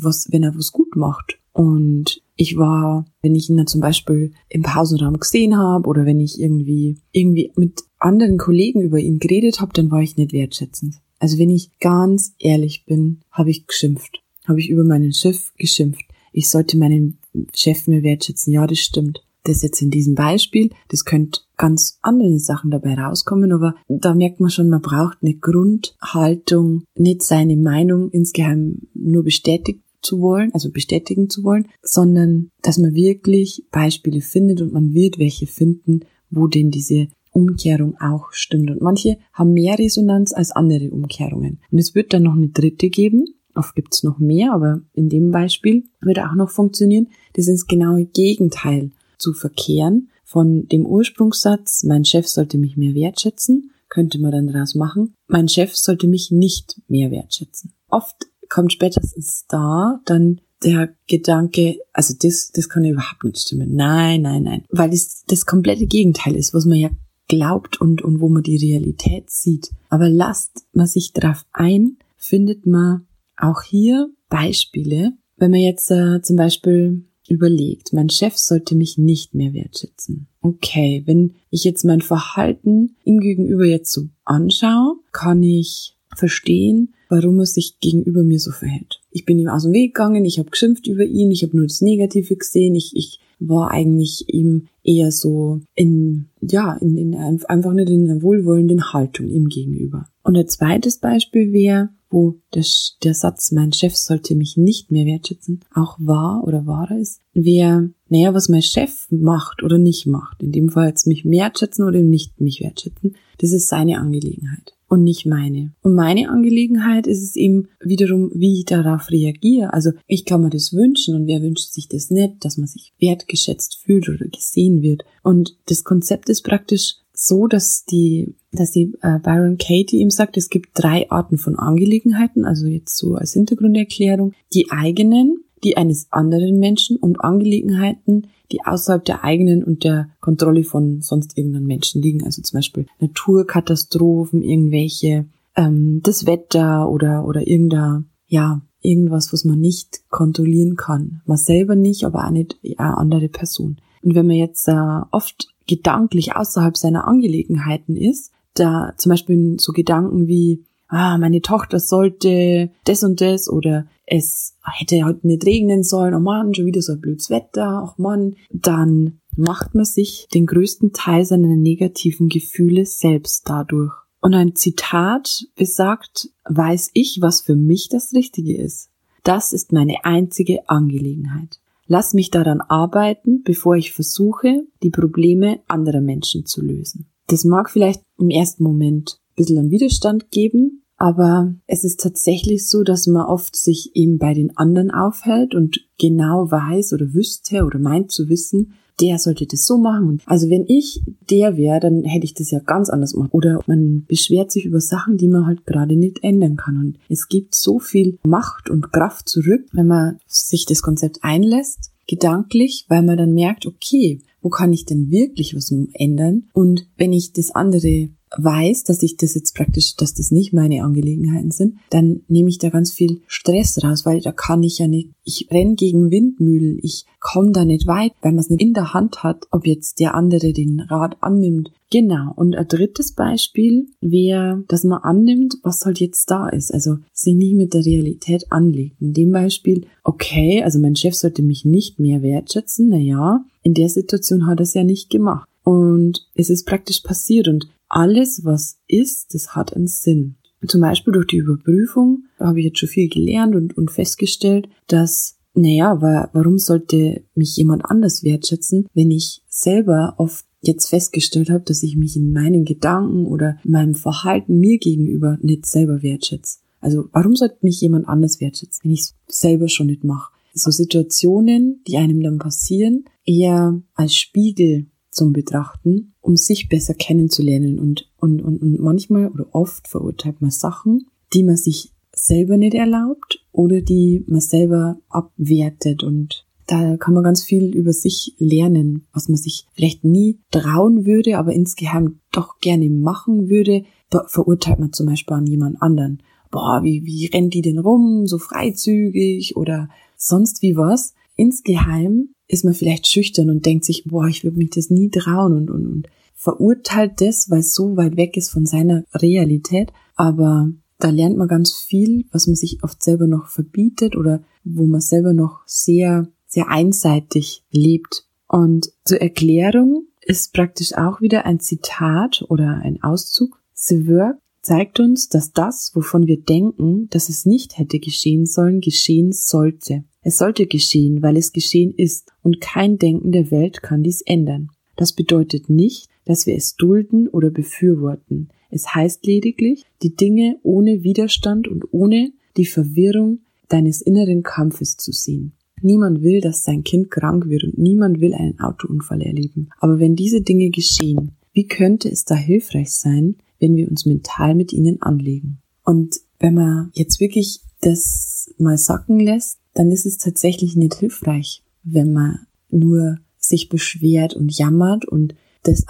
was, 0.00 0.28
wenn 0.30 0.42
er 0.42 0.54
was 0.56 0.72
gut 0.72 0.96
macht. 0.96 1.38
Und 1.52 2.20
ich 2.36 2.58
war, 2.58 3.06
wenn 3.22 3.34
ich 3.34 3.48
ihn 3.48 3.56
dann 3.56 3.66
zum 3.66 3.80
Beispiel 3.80 4.32
im 4.50 4.62
Pausenraum 4.62 5.18
gesehen 5.18 5.56
habe 5.56 5.88
oder 5.88 6.04
wenn 6.04 6.20
ich 6.20 6.38
irgendwie 6.38 7.00
irgendwie 7.12 7.50
mit 7.56 7.84
anderen 7.98 8.36
Kollegen 8.36 8.82
über 8.82 8.98
ihn 8.98 9.18
geredet 9.18 9.60
habe, 9.60 9.72
dann 9.72 9.90
war 9.90 10.02
ich 10.02 10.16
nicht 10.18 10.34
wertschätzend. 10.34 10.96
Also 11.18 11.38
wenn 11.38 11.48
ich 11.48 11.78
ganz 11.80 12.34
ehrlich 12.38 12.84
bin, 12.84 13.20
habe 13.30 13.50
ich 13.50 13.66
geschimpft 13.66 14.20
habe 14.46 14.60
ich 14.60 14.70
über 14.70 14.84
meinen 14.84 15.12
Chef 15.12 15.52
geschimpft. 15.56 16.04
ich 16.32 16.50
sollte 16.50 16.76
meinen 16.76 17.18
Chef 17.54 17.86
mehr 17.86 18.02
wertschätzen. 18.02 18.52
Ja, 18.52 18.66
das 18.66 18.78
stimmt. 18.78 19.22
Das 19.44 19.62
jetzt 19.62 19.80
in 19.80 19.90
diesem 19.90 20.14
Beispiel, 20.14 20.70
das 20.88 21.04
könnte 21.04 21.40
ganz 21.56 21.98
andere 22.02 22.38
Sachen 22.38 22.70
dabei 22.70 22.94
rauskommen, 22.94 23.52
aber 23.52 23.76
da 23.88 24.12
merkt 24.14 24.40
man 24.40 24.50
schon, 24.50 24.68
man 24.68 24.82
braucht 24.82 25.18
eine 25.22 25.36
Grundhaltung, 25.36 26.84
nicht 26.96 27.22
seine 27.22 27.56
Meinung 27.56 28.10
insgeheim 28.10 28.82
nur 28.92 29.22
bestätigt 29.22 29.80
zu 30.02 30.20
wollen, 30.20 30.52
also 30.52 30.70
bestätigen 30.70 31.30
zu 31.30 31.44
wollen, 31.44 31.68
sondern 31.82 32.50
dass 32.62 32.78
man 32.78 32.94
wirklich 32.94 33.64
Beispiele 33.70 34.20
findet 34.20 34.60
und 34.60 34.72
man 34.72 34.94
wird 34.94 35.18
welche 35.18 35.46
finden, 35.46 36.00
wo 36.28 36.48
denn 36.48 36.70
diese 36.70 37.08
Umkehrung 37.30 37.96
auch 38.00 38.32
stimmt. 38.32 38.70
Und 38.70 38.80
manche 38.80 39.18
haben 39.32 39.52
mehr 39.52 39.78
Resonanz 39.78 40.32
als 40.32 40.52
andere 40.52 40.90
Umkehrungen. 40.90 41.60
Und 41.70 41.78
es 41.78 41.94
wird 41.94 42.12
dann 42.12 42.22
noch 42.22 42.34
eine 42.34 42.48
dritte 42.48 42.88
geben. 42.88 43.26
Oft 43.56 43.74
gibt 43.74 43.94
es 43.94 44.02
noch 44.02 44.18
mehr, 44.18 44.52
aber 44.52 44.80
in 44.92 45.08
dem 45.08 45.30
Beispiel 45.30 45.84
wird 46.00 46.18
auch 46.18 46.34
noch 46.34 46.50
funktionieren. 46.50 47.08
Das 47.34 47.48
ist 47.48 47.68
genaue 47.68 48.04
Gegenteil 48.04 48.90
zu 49.18 49.32
verkehren 49.32 50.10
von 50.26 50.66
dem 50.66 50.84
Ursprungssatz, 50.84 51.84
mein 51.84 52.04
Chef 52.04 52.26
sollte 52.26 52.58
mich 52.58 52.76
mehr 52.76 52.94
wertschätzen, 52.94 53.70
könnte 53.88 54.18
man 54.18 54.32
dann 54.32 54.48
daraus 54.48 54.74
machen, 54.74 55.14
mein 55.28 55.48
Chef 55.48 55.76
sollte 55.76 56.08
mich 56.08 56.32
nicht 56.32 56.82
mehr 56.88 57.12
wertschätzen. 57.12 57.72
Oft 57.88 58.26
kommt 58.48 58.72
spätestens 58.72 59.44
da 59.48 60.00
dann 60.04 60.40
der 60.64 60.94
Gedanke, 61.06 61.78
also 61.92 62.14
das, 62.20 62.50
das 62.52 62.68
kann 62.68 62.84
überhaupt 62.84 63.22
nicht 63.22 63.38
stimmen. 63.38 63.76
Nein, 63.76 64.22
nein, 64.22 64.42
nein. 64.42 64.64
Weil 64.70 64.92
es 64.92 65.24
das 65.28 65.46
komplette 65.46 65.86
Gegenteil 65.86 66.34
ist, 66.34 66.52
was 66.52 66.64
man 66.64 66.78
ja 66.78 66.90
glaubt 67.28 67.80
und, 67.80 68.02
und 68.02 68.20
wo 68.20 68.28
man 68.28 68.42
die 68.42 68.56
Realität 68.56 69.30
sieht. 69.30 69.70
Aber 69.90 70.08
lasst 70.08 70.66
man 70.72 70.86
sich 70.86 71.12
darauf 71.12 71.44
ein, 71.52 71.98
findet 72.16 72.66
man 72.66 73.06
auch 73.36 73.62
hier 73.62 74.10
Beispiele. 74.28 75.12
Wenn 75.36 75.50
man 75.50 75.60
jetzt 75.60 75.90
äh, 75.90 76.20
zum 76.22 76.36
Beispiel 76.36 77.04
überlegt, 77.28 77.92
mein 77.92 78.08
Chef 78.08 78.36
sollte 78.36 78.74
mich 78.74 78.98
nicht 78.98 79.34
mehr 79.34 79.52
wertschätzen. 79.52 80.28
Okay, 80.40 81.02
wenn 81.06 81.34
ich 81.50 81.64
jetzt 81.64 81.84
mein 81.84 82.00
Verhalten 82.00 82.96
ihm 83.04 83.20
gegenüber 83.20 83.64
jetzt 83.64 83.92
so 83.92 84.08
anschaue, 84.24 84.96
kann 85.12 85.42
ich 85.42 85.96
verstehen, 86.14 86.94
warum 87.08 87.38
er 87.40 87.46
sich 87.46 87.78
gegenüber 87.80 88.22
mir 88.22 88.38
so 88.38 88.52
verhält. 88.52 89.00
Ich 89.16 89.24
bin 89.24 89.38
ihm 89.38 89.48
aus 89.48 89.62
dem 89.62 89.72
Weg 89.72 89.94
gegangen, 89.94 90.26
ich 90.26 90.38
habe 90.38 90.50
geschimpft 90.50 90.86
über 90.86 91.02
ihn, 91.02 91.30
ich 91.30 91.42
habe 91.42 91.56
nur 91.56 91.66
das 91.66 91.80
Negative 91.80 92.36
gesehen, 92.36 92.74
ich, 92.74 92.94
ich 92.94 93.18
war 93.38 93.70
eigentlich 93.70 94.26
ihm 94.28 94.66
eher 94.84 95.10
so 95.10 95.62
in, 95.74 96.26
ja, 96.42 96.74
in, 96.82 96.98
in 96.98 97.14
einfach 97.14 97.72
nicht 97.72 97.88
in 97.88 98.10
einer 98.10 98.20
wohlwollenden 98.20 98.92
Haltung 98.92 99.28
ihm 99.28 99.48
gegenüber. 99.48 100.06
Und 100.22 100.36
ein 100.36 100.46
zweites 100.48 100.98
Beispiel 100.98 101.50
wäre, 101.50 101.88
wo 102.10 102.40
der, 102.54 102.66
der 103.04 103.14
Satz, 103.14 103.52
mein 103.52 103.72
Chef 103.72 103.96
sollte 103.96 104.34
mich 104.34 104.58
nicht 104.58 104.90
mehr 104.90 105.06
wertschätzen, 105.06 105.60
auch 105.74 105.96
wahr 105.98 106.44
oder 106.46 106.66
wahrer 106.66 106.98
ist, 106.98 107.22
wäre, 107.32 107.88
naja, 108.10 108.34
was 108.34 108.50
mein 108.50 108.60
Chef 108.60 109.06
macht 109.08 109.62
oder 109.62 109.78
nicht 109.78 110.06
macht, 110.06 110.42
in 110.42 110.52
dem 110.52 110.68
Fall 110.68 110.88
jetzt 110.88 111.06
mich 111.06 111.24
wertschätzen 111.24 111.86
oder 111.86 112.02
nicht 112.02 112.38
mich 112.38 112.60
wertschätzen, 112.60 113.16
das 113.38 113.52
ist 113.52 113.68
seine 113.68 113.98
Angelegenheit 113.98 114.75
und 114.88 115.02
nicht 115.02 115.26
meine. 115.26 115.72
Und 115.82 115.94
meine 115.94 116.30
Angelegenheit 116.30 117.06
ist 117.06 117.22
es 117.22 117.36
eben 117.36 117.68
wiederum, 117.80 118.30
wie 118.34 118.60
ich 118.60 118.64
darauf 118.66 119.10
reagiere. 119.10 119.72
Also 119.72 119.90
ich 120.06 120.24
kann 120.24 120.42
mir 120.42 120.50
das 120.50 120.72
wünschen 120.72 121.14
und 121.14 121.26
wer 121.26 121.42
wünscht 121.42 121.72
sich 121.72 121.88
das 121.88 122.10
nicht, 122.10 122.44
dass 122.44 122.56
man 122.56 122.68
sich 122.68 122.92
wertgeschätzt 122.98 123.78
fühlt 123.84 124.08
oder 124.08 124.26
gesehen 124.28 124.82
wird. 124.82 125.04
Und 125.22 125.56
das 125.66 125.84
Konzept 125.84 126.28
ist 126.28 126.42
praktisch 126.42 126.96
so, 127.12 127.46
dass 127.46 127.84
die, 127.84 128.34
dass 128.52 128.72
die 128.72 128.92
äh, 129.00 129.18
Byron 129.18 129.58
Katie 129.58 129.98
ihm 129.98 130.10
sagt, 130.10 130.36
es 130.36 130.50
gibt 130.50 130.70
drei 130.74 131.10
Arten 131.10 131.38
von 131.38 131.56
Angelegenheiten, 131.58 132.44
also 132.44 132.66
jetzt 132.66 132.96
so 132.96 133.14
als 133.14 133.32
Hintergrunderklärung, 133.32 134.34
die 134.52 134.70
eigenen, 134.70 135.42
die 135.66 135.76
eines 135.76 136.06
anderen 136.12 136.60
Menschen 136.60 136.96
und 136.96 137.20
Angelegenheiten, 137.20 138.28
die 138.52 138.64
außerhalb 138.64 139.04
der 139.04 139.24
eigenen 139.24 139.64
und 139.64 139.82
der 139.82 140.10
Kontrolle 140.20 140.62
von 140.62 141.02
sonst 141.02 141.36
irgendeinem 141.36 141.66
Menschen 141.66 142.00
liegen. 142.00 142.24
Also 142.24 142.40
zum 142.40 142.58
Beispiel 142.58 142.86
Naturkatastrophen, 143.00 144.42
irgendwelche, 144.42 145.26
ähm, 145.56 146.00
das 146.04 146.24
Wetter 146.24 146.88
oder, 146.88 147.26
oder 147.26 147.48
irgendein, 147.48 148.06
ja, 148.28 148.62
irgendwas, 148.80 149.32
was 149.32 149.44
man 149.44 149.58
nicht 149.58 150.08
kontrollieren 150.08 150.76
kann. 150.76 151.22
Man 151.26 151.36
selber 151.36 151.74
nicht, 151.74 152.04
aber 152.04 152.24
auch 152.24 152.30
nicht 152.30 152.56
eine 152.76 152.96
andere 152.96 153.28
Person. 153.28 153.78
Und 154.02 154.14
wenn 154.14 154.28
man 154.28 154.36
jetzt 154.36 154.68
äh, 154.68 155.00
oft 155.10 155.48
gedanklich 155.66 156.36
außerhalb 156.36 156.76
seiner 156.76 157.08
Angelegenheiten 157.08 157.96
ist, 157.96 158.30
da 158.54 158.94
zum 158.96 159.10
Beispiel 159.10 159.56
so 159.58 159.72
Gedanken 159.72 160.28
wie, 160.28 160.64
ah, 160.88 161.18
meine 161.18 161.42
Tochter 161.42 161.80
sollte 161.80 162.70
das 162.84 163.02
und 163.02 163.20
das 163.20 163.48
oder 163.48 163.86
es 164.06 164.54
hätte 164.64 165.04
heute 165.04 165.26
nicht 165.26 165.44
regnen 165.44 165.82
sollen, 165.82 166.14
oh 166.14 166.20
Mann, 166.20 166.54
schon 166.54 166.66
wieder 166.66 166.82
so 166.82 166.92
ein 166.92 167.00
blödes 167.00 167.30
Wetter, 167.30 167.84
oh 167.88 168.00
Mann, 168.00 168.36
dann 168.50 169.20
macht 169.36 169.74
man 169.74 169.84
sich 169.84 170.28
den 170.32 170.46
größten 170.46 170.92
Teil 170.92 171.24
seiner 171.24 171.54
negativen 171.56 172.28
Gefühle 172.28 172.86
selbst 172.86 173.48
dadurch. 173.48 173.92
Und 174.20 174.34
ein 174.34 174.56
Zitat 174.56 175.46
besagt, 175.56 176.30
weiß 176.48 176.90
ich, 176.94 177.18
was 177.20 177.42
für 177.42 177.54
mich 177.54 177.88
das 177.88 178.12
Richtige 178.12 178.56
ist. 178.56 178.90
Das 179.22 179.52
ist 179.52 179.72
meine 179.72 180.04
einzige 180.04 180.68
Angelegenheit. 180.68 181.60
Lass 181.86 182.14
mich 182.14 182.30
daran 182.30 182.60
arbeiten, 182.60 183.42
bevor 183.44 183.76
ich 183.76 183.92
versuche, 183.92 184.64
die 184.82 184.90
Probleme 184.90 185.60
anderer 185.68 186.00
Menschen 186.00 186.46
zu 186.46 186.62
lösen. 186.62 187.06
Das 187.28 187.44
mag 187.44 187.70
vielleicht 187.70 188.02
im 188.18 188.30
ersten 188.30 188.64
Moment 188.64 189.18
bisschen 189.36 189.58
an 189.58 189.70
Widerstand 189.70 190.30
geben, 190.30 190.82
aber 190.96 191.54
es 191.66 191.84
ist 191.84 192.00
tatsächlich 192.00 192.68
so, 192.68 192.82
dass 192.82 193.06
man 193.06 193.26
oft 193.26 193.54
sich 193.54 193.94
eben 193.94 194.18
bei 194.18 194.32
den 194.34 194.56
anderen 194.56 194.90
aufhält 194.90 195.54
und 195.54 195.86
genau 195.98 196.50
weiß 196.50 196.94
oder 196.94 197.12
wüsste 197.12 197.64
oder 197.64 197.78
meint 197.78 198.10
zu 198.10 198.28
wissen, 198.28 198.72
der 199.00 199.18
sollte 199.18 199.46
das 199.46 199.66
so 199.66 199.76
machen. 199.76 200.22
Also 200.24 200.48
wenn 200.48 200.64
ich 200.66 201.02
der 201.28 201.56
wäre, 201.58 201.80
dann 201.80 202.04
hätte 202.04 202.24
ich 202.24 202.32
das 202.32 202.50
ja 202.50 202.60
ganz 202.60 202.88
anders 202.88 203.12
gemacht. 203.12 203.28
Oder 203.32 203.60
man 203.66 204.04
beschwert 204.08 204.50
sich 204.50 204.64
über 204.64 204.80
Sachen, 204.80 205.18
die 205.18 205.28
man 205.28 205.46
halt 205.46 205.66
gerade 205.66 205.96
nicht 205.96 206.24
ändern 206.24 206.56
kann. 206.56 206.78
Und 206.78 206.98
es 207.10 207.28
gibt 207.28 207.54
so 207.54 207.78
viel 207.78 208.18
Macht 208.24 208.70
und 208.70 208.92
Kraft 208.92 209.28
zurück, 209.28 209.66
wenn 209.72 209.86
man 209.86 210.18
sich 210.26 210.64
das 210.64 210.80
Konzept 210.80 211.18
einlässt, 211.22 211.90
gedanklich, 212.06 212.86
weil 212.88 213.02
man 213.02 213.18
dann 213.18 213.34
merkt, 213.34 213.66
okay, 213.66 214.20
wo 214.40 214.48
kann 214.48 214.72
ich 214.72 214.86
denn 214.86 215.10
wirklich 215.10 215.54
was 215.54 215.74
ändern? 215.92 216.44
Und 216.54 216.86
wenn 216.96 217.12
ich 217.12 217.32
das 217.32 217.50
andere 217.50 218.08
weiß, 218.36 218.84
dass 218.84 219.02
ich 219.02 219.16
das 219.16 219.34
jetzt 219.34 219.54
praktisch, 219.54 219.96
dass 219.96 220.14
das 220.14 220.30
nicht 220.30 220.52
meine 220.52 220.82
Angelegenheiten 220.82 221.50
sind, 221.50 221.76
dann 221.90 222.22
nehme 222.28 222.48
ich 222.48 222.58
da 222.58 222.70
ganz 222.70 222.92
viel 222.92 223.20
Stress 223.26 223.82
raus, 223.82 224.04
weil 224.04 224.20
da 224.20 224.32
kann 224.32 224.62
ich 224.62 224.78
ja 224.78 224.88
nicht, 224.88 225.10
ich 225.24 225.48
renn 225.50 225.76
gegen 225.76 226.10
Windmühlen, 226.10 226.78
ich 226.82 227.04
komme 227.20 227.52
da 227.52 227.64
nicht 227.64 227.86
weit, 227.86 228.12
weil 228.22 228.32
man 228.32 228.40
es 228.40 228.50
nicht 228.50 228.62
in 228.62 228.74
der 228.74 228.94
Hand 228.94 229.22
hat, 229.22 229.46
ob 229.50 229.66
jetzt 229.66 230.00
der 230.00 230.14
andere 230.14 230.52
den 230.52 230.80
Rat 230.80 231.16
annimmt. 231.20 231.70
Genau. 231.90 232.32
Und 232.34 232.56
ein 232.56 232.66
drittes 232.66 233.12
Beispiel 233.12 233.86
wäre, 234.00 234.64
dass 234.68 234.84
man 234.84 235.02
annimmt, 235.02 235.56
was 235.62 235.84
halt 235.84 236.00
jetzt 236.00 236.30
da 236.30 236.48
ist. 236.48 236.72
Also 236.74 236.98
sich 237.12 237.34
nicht 237.34 237.54
mit 237.54 237.74
der 237.74 237.84
Realität 237.84 238.50
anlegt. 238.50 239.00
In 239.00 239.12
dem 239.12 239.30
Beispiel, 239.30 239.86
okay, 240.02 240.62
also 240.62 240.80
mein 240.80 240.96
Chef 240.96 241.14
sollte 241.14 241.42
mich 241.42 241.64
nicht 241.64 242.00
mehr 242.00 242.22
wertschätzen. 242.22 242.88
Naja, 242.88 243.44
in 243.62 243.74
der 243.74 243.88
Situation 243.88 244.46
hat 244.46 244.60
er 244.60 244.64
es 244.64 244.74
ja 244.74 244.84
nicht 244.84 245.10
gemacht. 245.10 245.48
Und 245.62 246.28
es 246.34 246.50
ist 246.50 246.64
praktisch 246.64 247.00
passiert 247.00 247.48
und 247.48 247.68
alles, 247.88 248.44
was 248.44 248.78
ist, 248.86 249.34
das 249.34 249.54
hat 249.54 249.74
einen 249.74 249.86
Sinn. 249.86 250.36
Zum 250.66 250.80
Beispiel 250.80 251.12
durch 251.12 251.26
die 251.26 251.36
Überprüfung 251.36 252.24
habe 252.38 252.60
ich 252.60 252.66
jetzt 252.66 252.78
schon 252.78 252.88
viel 252.88 253.08
gelernt 253.08 253.54
und, 253.54 253.76
und 253.76 253.90
festgestellt, 253.90 254.68
dass, 254.88 255.36
naja, 255.54 256.00
warum 256.32 256.58
sollte 256.58 257.22
mich 257.34 257.56
jemand 257.56 257.84
anders 257.84 258.24
wertschätzen, 258.24 258.86
wenn 258.94 259.10
ich 259.10 259.42
selber 259.48 260.14
oft 260.18 260.44
jetzt 260.62 260.88
festgestellt 260.88 261.50
habe, 261.50 261.64
dass 261.64 261.82
ich 261.82 261.96
mich 261.96 262.16
in 262.16 262.32
meinen 262.32 262.64
Gedanken 262.64 263.26
oder 263.26 263.58
meinem 263.64 263.94
Verhalten 263.94 264.58
mir 264.58 264.78
gegenüber 264.78 265.38
nicht 265.40 265.66
selber 265.66 266.02
wertschätze. 266.02 266.58
Also 266.80 267.08
warum 267.12 267.36
sollte 267.36 267.58
mich 267.62 267.80
jemand 267.80 268.08
anders 268.08 268.40
wertschätzen, 268.40 268.80
wenn 268.84 268.92
ich 268.92 269.00
es 269.00 269.14
selber 269.28 269.68
schon 269.68 269.86
nicht 269.86 270.04
mache? 270.04 270.32
So 270.54 270.70
Situationen, 270.70 271.82
die 271.86 271.98
einem 271.98 272.22
dann 272.22 272.38
passieren, 272.38 273.04
eher 273.24 273.80
als 273.94 274.14
Spiegel 274.14 274.86
zum 275.16 275.32
Betrachten, 275.32 276.12
um 276.20 276.36
sich 276.36 276.68
besser 276.68 276.94
kennenzulernen. 276.94 277.78
Und, 277.78 278.08
und, 278.18 278.40
und, 278.42 278.62
und 278.62 278.78
manchmal 278.80 279.28
oder 279.28 279.46
oft 279.52 279.88
verurteilt 279.88 280.40
man 280.40 280.50
Sachen, 280.50 281.06
die 281.32 281.42
man 281.42 281.56
sich 281.56 281.92
selber 282.12 282.56
nicht 282.56 282.74
erlaubt 282.74 283.44
oder 283.52 283.80
die 283.80 284.24
man 284.28 284.40
selber 284.40 284.98
abwertet. 285.08 286.02
Und 286.02 286.46
da 286.66 286.96
kann 286.96 287.14
man 287.14 287.24
ganz 287.24 287.42
viel 287.42 287.74
über 287.74 287.92
sich 287.92 288.34
lernen, 288.38 289.06
was 289.12 289.28
man 289.28 289.38
sich 289.38 289.66
vielleicht 289.72 290.04
nie 290.04 290.40
trauen 290.50 291.06
würde, 291.06 291.38
aber 291.38 291.52
insgeheim 291.52 292.20
doch 292.32 292.58
gerne 292.60 292.88
machen 292.90 293.48
würde. 293.48 293.84
Verurteilt 294.28 294.78
man 294.78 294.92
zum 294.92 295.06
Beispiel 295.06 295.36
an 295.36 295.46
jemand 295.46 295.82
anderen. 295.82 296.22
Boah, 296.50 296.82
wie, 296.82 297.04
wie 297.04 297.26
rennt 297.26 297.54
die 297.54 297.62
denn 297.62 297.78
rum, 297.78 298.26
so 298.26 298.38
freizügig 298.38 299.56
oder 299.56 299.88
sonst 300.16 300.62
wie 300.62 300.76
was. 300.76 301.14
Insgeheim 301.36 302.30
ist 302.48 302.64
man 302.64 302.74
vielleicht 302.74 303.06
schüchtern 303.06 303.50
und 303.50 303.66
denkt 303.66 303.84
sich, 303.84 304.04
boah, 304.04 304.26
ich 304.26 304.44
würde 304.44 304.58
mich 304.58 304.70
das 304.70 304.90
nie 304.90 305.10
trauen 305.10 305.54
und, 305.54 305.70
und, 305.70 305.86
und 305.86 306.08
verurteilt 306.34 307.20
das, 307.20 307.50
weil 307.50 307.60
es 307.60 307.74
so 307.74 307.96
weit 307.96 308.16
weg 308.16 308.36
ist 308.36 308.50
von 308.50 308.66
seiner 308.66 309.04
Realität. 309.14 309.92
Aber 310.14 310.70
da 310.98 311.10
lernt 311.10 311.36
man 311.36 311.48
ganz 311.48 311.72
viel, 311.72 312.26
was 312.30 312.46
man 312.46 312.56
sich 312.56 312.82
oft 312.82 313.02
selber 313.02 313.26
noch 313.26 313.48
verbietet 313.48 314.16
oder 314.16 314.42
wo 314.64 314.86
man 314.86 315.00
selber 315.00 315.32
noch 315.32 315.60
sehr, 315.66 316.28
sehr 316.46 316.68
einseitig 316.68 317.64
lebt. 317.70 318.26
Und 318.48 318.90
zur 319.04 319.20
Erklärung 319.20 320.06
ist 320.22 320.52
praktisch 320.52 320.94
auch 320.94 321.20
wieder 321.20 321.46
ein 321.46 321.60
Zitat 321.60 322.44
oder 322.48 322.80
ein 322.82 323.02
Auszug. 323.02 323.60
The 323.74 324.08
Work 324.08 324.38
zeigt 324.62 324.98
uns, 324.98 325.28
dass 325.28 325.52
das, 325.52 325.92
wovon 325.94 326.26
wir 326.26 326.40
denken, 326.40 327.08
dass 327.10 327.28
es 327.28 327.46
nicht 327.46 327.78
hätte 327.78 328.00
geschehen 328.00 328.46
sollen, 328.46 328.80
geschehen 328.80 329.32
sollte. 329.32 330.04
Es 330.26 330.38
sollte 330.38 330.66
geschehen, 330.66 331.22
weil 331.22 331.36
es 331.36 331.52
geschehen 331.52 331.94
ist, 331.96 332.32
und 332.42 332.60
kein 332.60 332.98
Denken 332.98 333.30
der 333.30 333.52
Welt 333.52 333.80
kann 333.80 334.02
dies 334.02 334.22
ändern. 334.22 334.70
Das 334.96 335.12
bedeutet 335.12 335.70
nicht, 335.70 336.08
dass 336.24 336.48
wir 336.48 336.56
es 336.56 336.74
dulden 336.74 337.28
oder 337.28 337.48
befürworten. 337.50 338.48
Es 338.68 338.92
heißt 338.92 339.24
lediglich, 339.24 339.84
die 340.02 340.16
Dinge 340.16 340.58
ohne 340.64 341.04
Widerstand 341.04 341.68
und 341.68 341.84
ohne 341.92 342.32
die 342.56 342.64
Verwirrung 342.64 343.42
deines 343.68 344.02
inneren 344.02 344.42
Kampfes 344.42 344.96
zu 344.96 345.12
sehen. 345.12 345.52
Niemand 345.80 346.22
will, 346.22 346.40
dass 346.40 346.64
sein 346.64 346.82
Kind 346.82 347.12
krank 347.12 347.46
wird 347.46 347.62
und 347.62 347.78
niemand 347.78 348.20
will 348.20 348.34
einen 348.34 348.58
Autounfall 348.58 349.22
erleben. 349.22 349.68
Aber 349.78 350.00
wenn 350.00 350.16
diese 350.16 350.40
Dinge 350.40 350.70
geschehen, 350.70 351.36
wie 351.52 351.68
könnte 351.68 352.10
es 352.10 352.24
da 352.24 352.34
hilfreich 352.34 352.90
sein, 352.90 353.36
wenn 353.60 353.76
wir 353.76 353.88
uns 353.88 354.06
mental 354.06 354.56
mit 354.56 354.72
ihnen 354.72 355.00
anlegen? 355.02 355.58
Und 355.84 356.16
wenn 356.40 356.54
man 356.54 356.90
jetzt 356.94 357.20
wirklich 357.20 357.60
das 357.80 358.52
mal 358.58 358.76
sacken 358.76 359.20
lässt, 359.20 359.60
dann 359.76 359.90
ist 359.90 360.06
es 360.06 360.18
tatsächlich 360.18 360.74
nicht 360.74 360.94
hilfreich, 360.94 361.62
wenn 361.84 362.12
man 362.12 362.46
nur 362.70 363.18
sich 363.38 363.68
beschwert 363.68 364.34
und 364.34 364.56
jammert 364.56 365.06
und 365.06 365.34
das 365.62 365.84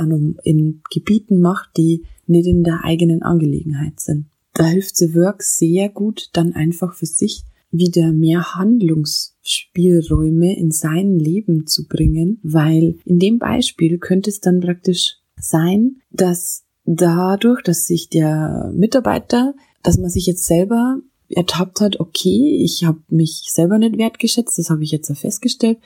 in 0.45 0.83
Gebieten 0.91 1.41
macht, 1.41 1.71
die 1.77 2.05
nicht 2.27 2.47
in 2.47 2.65
der 2.65 2.85
eigenen 2.85 3.23
Angelegenheit 3.23 4.01
sind. 4.01 4.27
Da 4.55 4.67
hilft 4.67 4.97
The 4.97 5.15
Work 5.15 5.43
sehr 5.43 5.89
gut, 5.89 6.31
dann 6.33 6.53
einfach 6.53 6.95
für 6.95 7.07
sich 7.07 7.45
wieder 7.71 8.13
mehr 8.13 8.55
Handlungsspielräume 8.55 10.57
in 10.57 10.71
sein 10.71 11.19
Leben 11.19 11.67
zu 11.67 11.87
bringen, 11.87 12.39
weil 12.43 12.97
in 13.05 13.19
dem 13.19 13.39
Beispiel 13.39 13.99
könnte 13.99 14.31
es 14.31 14.41
dann 14.41 14.61
praktisch 14.61 15.19
sein, 15.39 15.97
dass 16.11 16.65
dadurch, 16.85 17.63
dass 17.63 17.87
sich 17.87 18.09
der 18.09 18.73
Mitarbeiter, 18.75 19.55
dass 19.83 19.99
man 19.99 20.09
sich 20.09 20.27
jetzt 20.27 20.45
selber 20.45 21.01
ertappt 21.29 21.81
hat, 21.81 22.01
okay, 22.01 22.61
ich 22.63 22.85
habe 22.85 22.99
mich 23.09 23.45
selber 23.49 23.79
nicht 23.79 23.99
wertgeschätzt, 23.99 24.59
das 24.59 24.71
habe 24.71 24.85
ich 24.85 24.91
jetzt 24.91 25.13
festgestellt, 25.17 25.79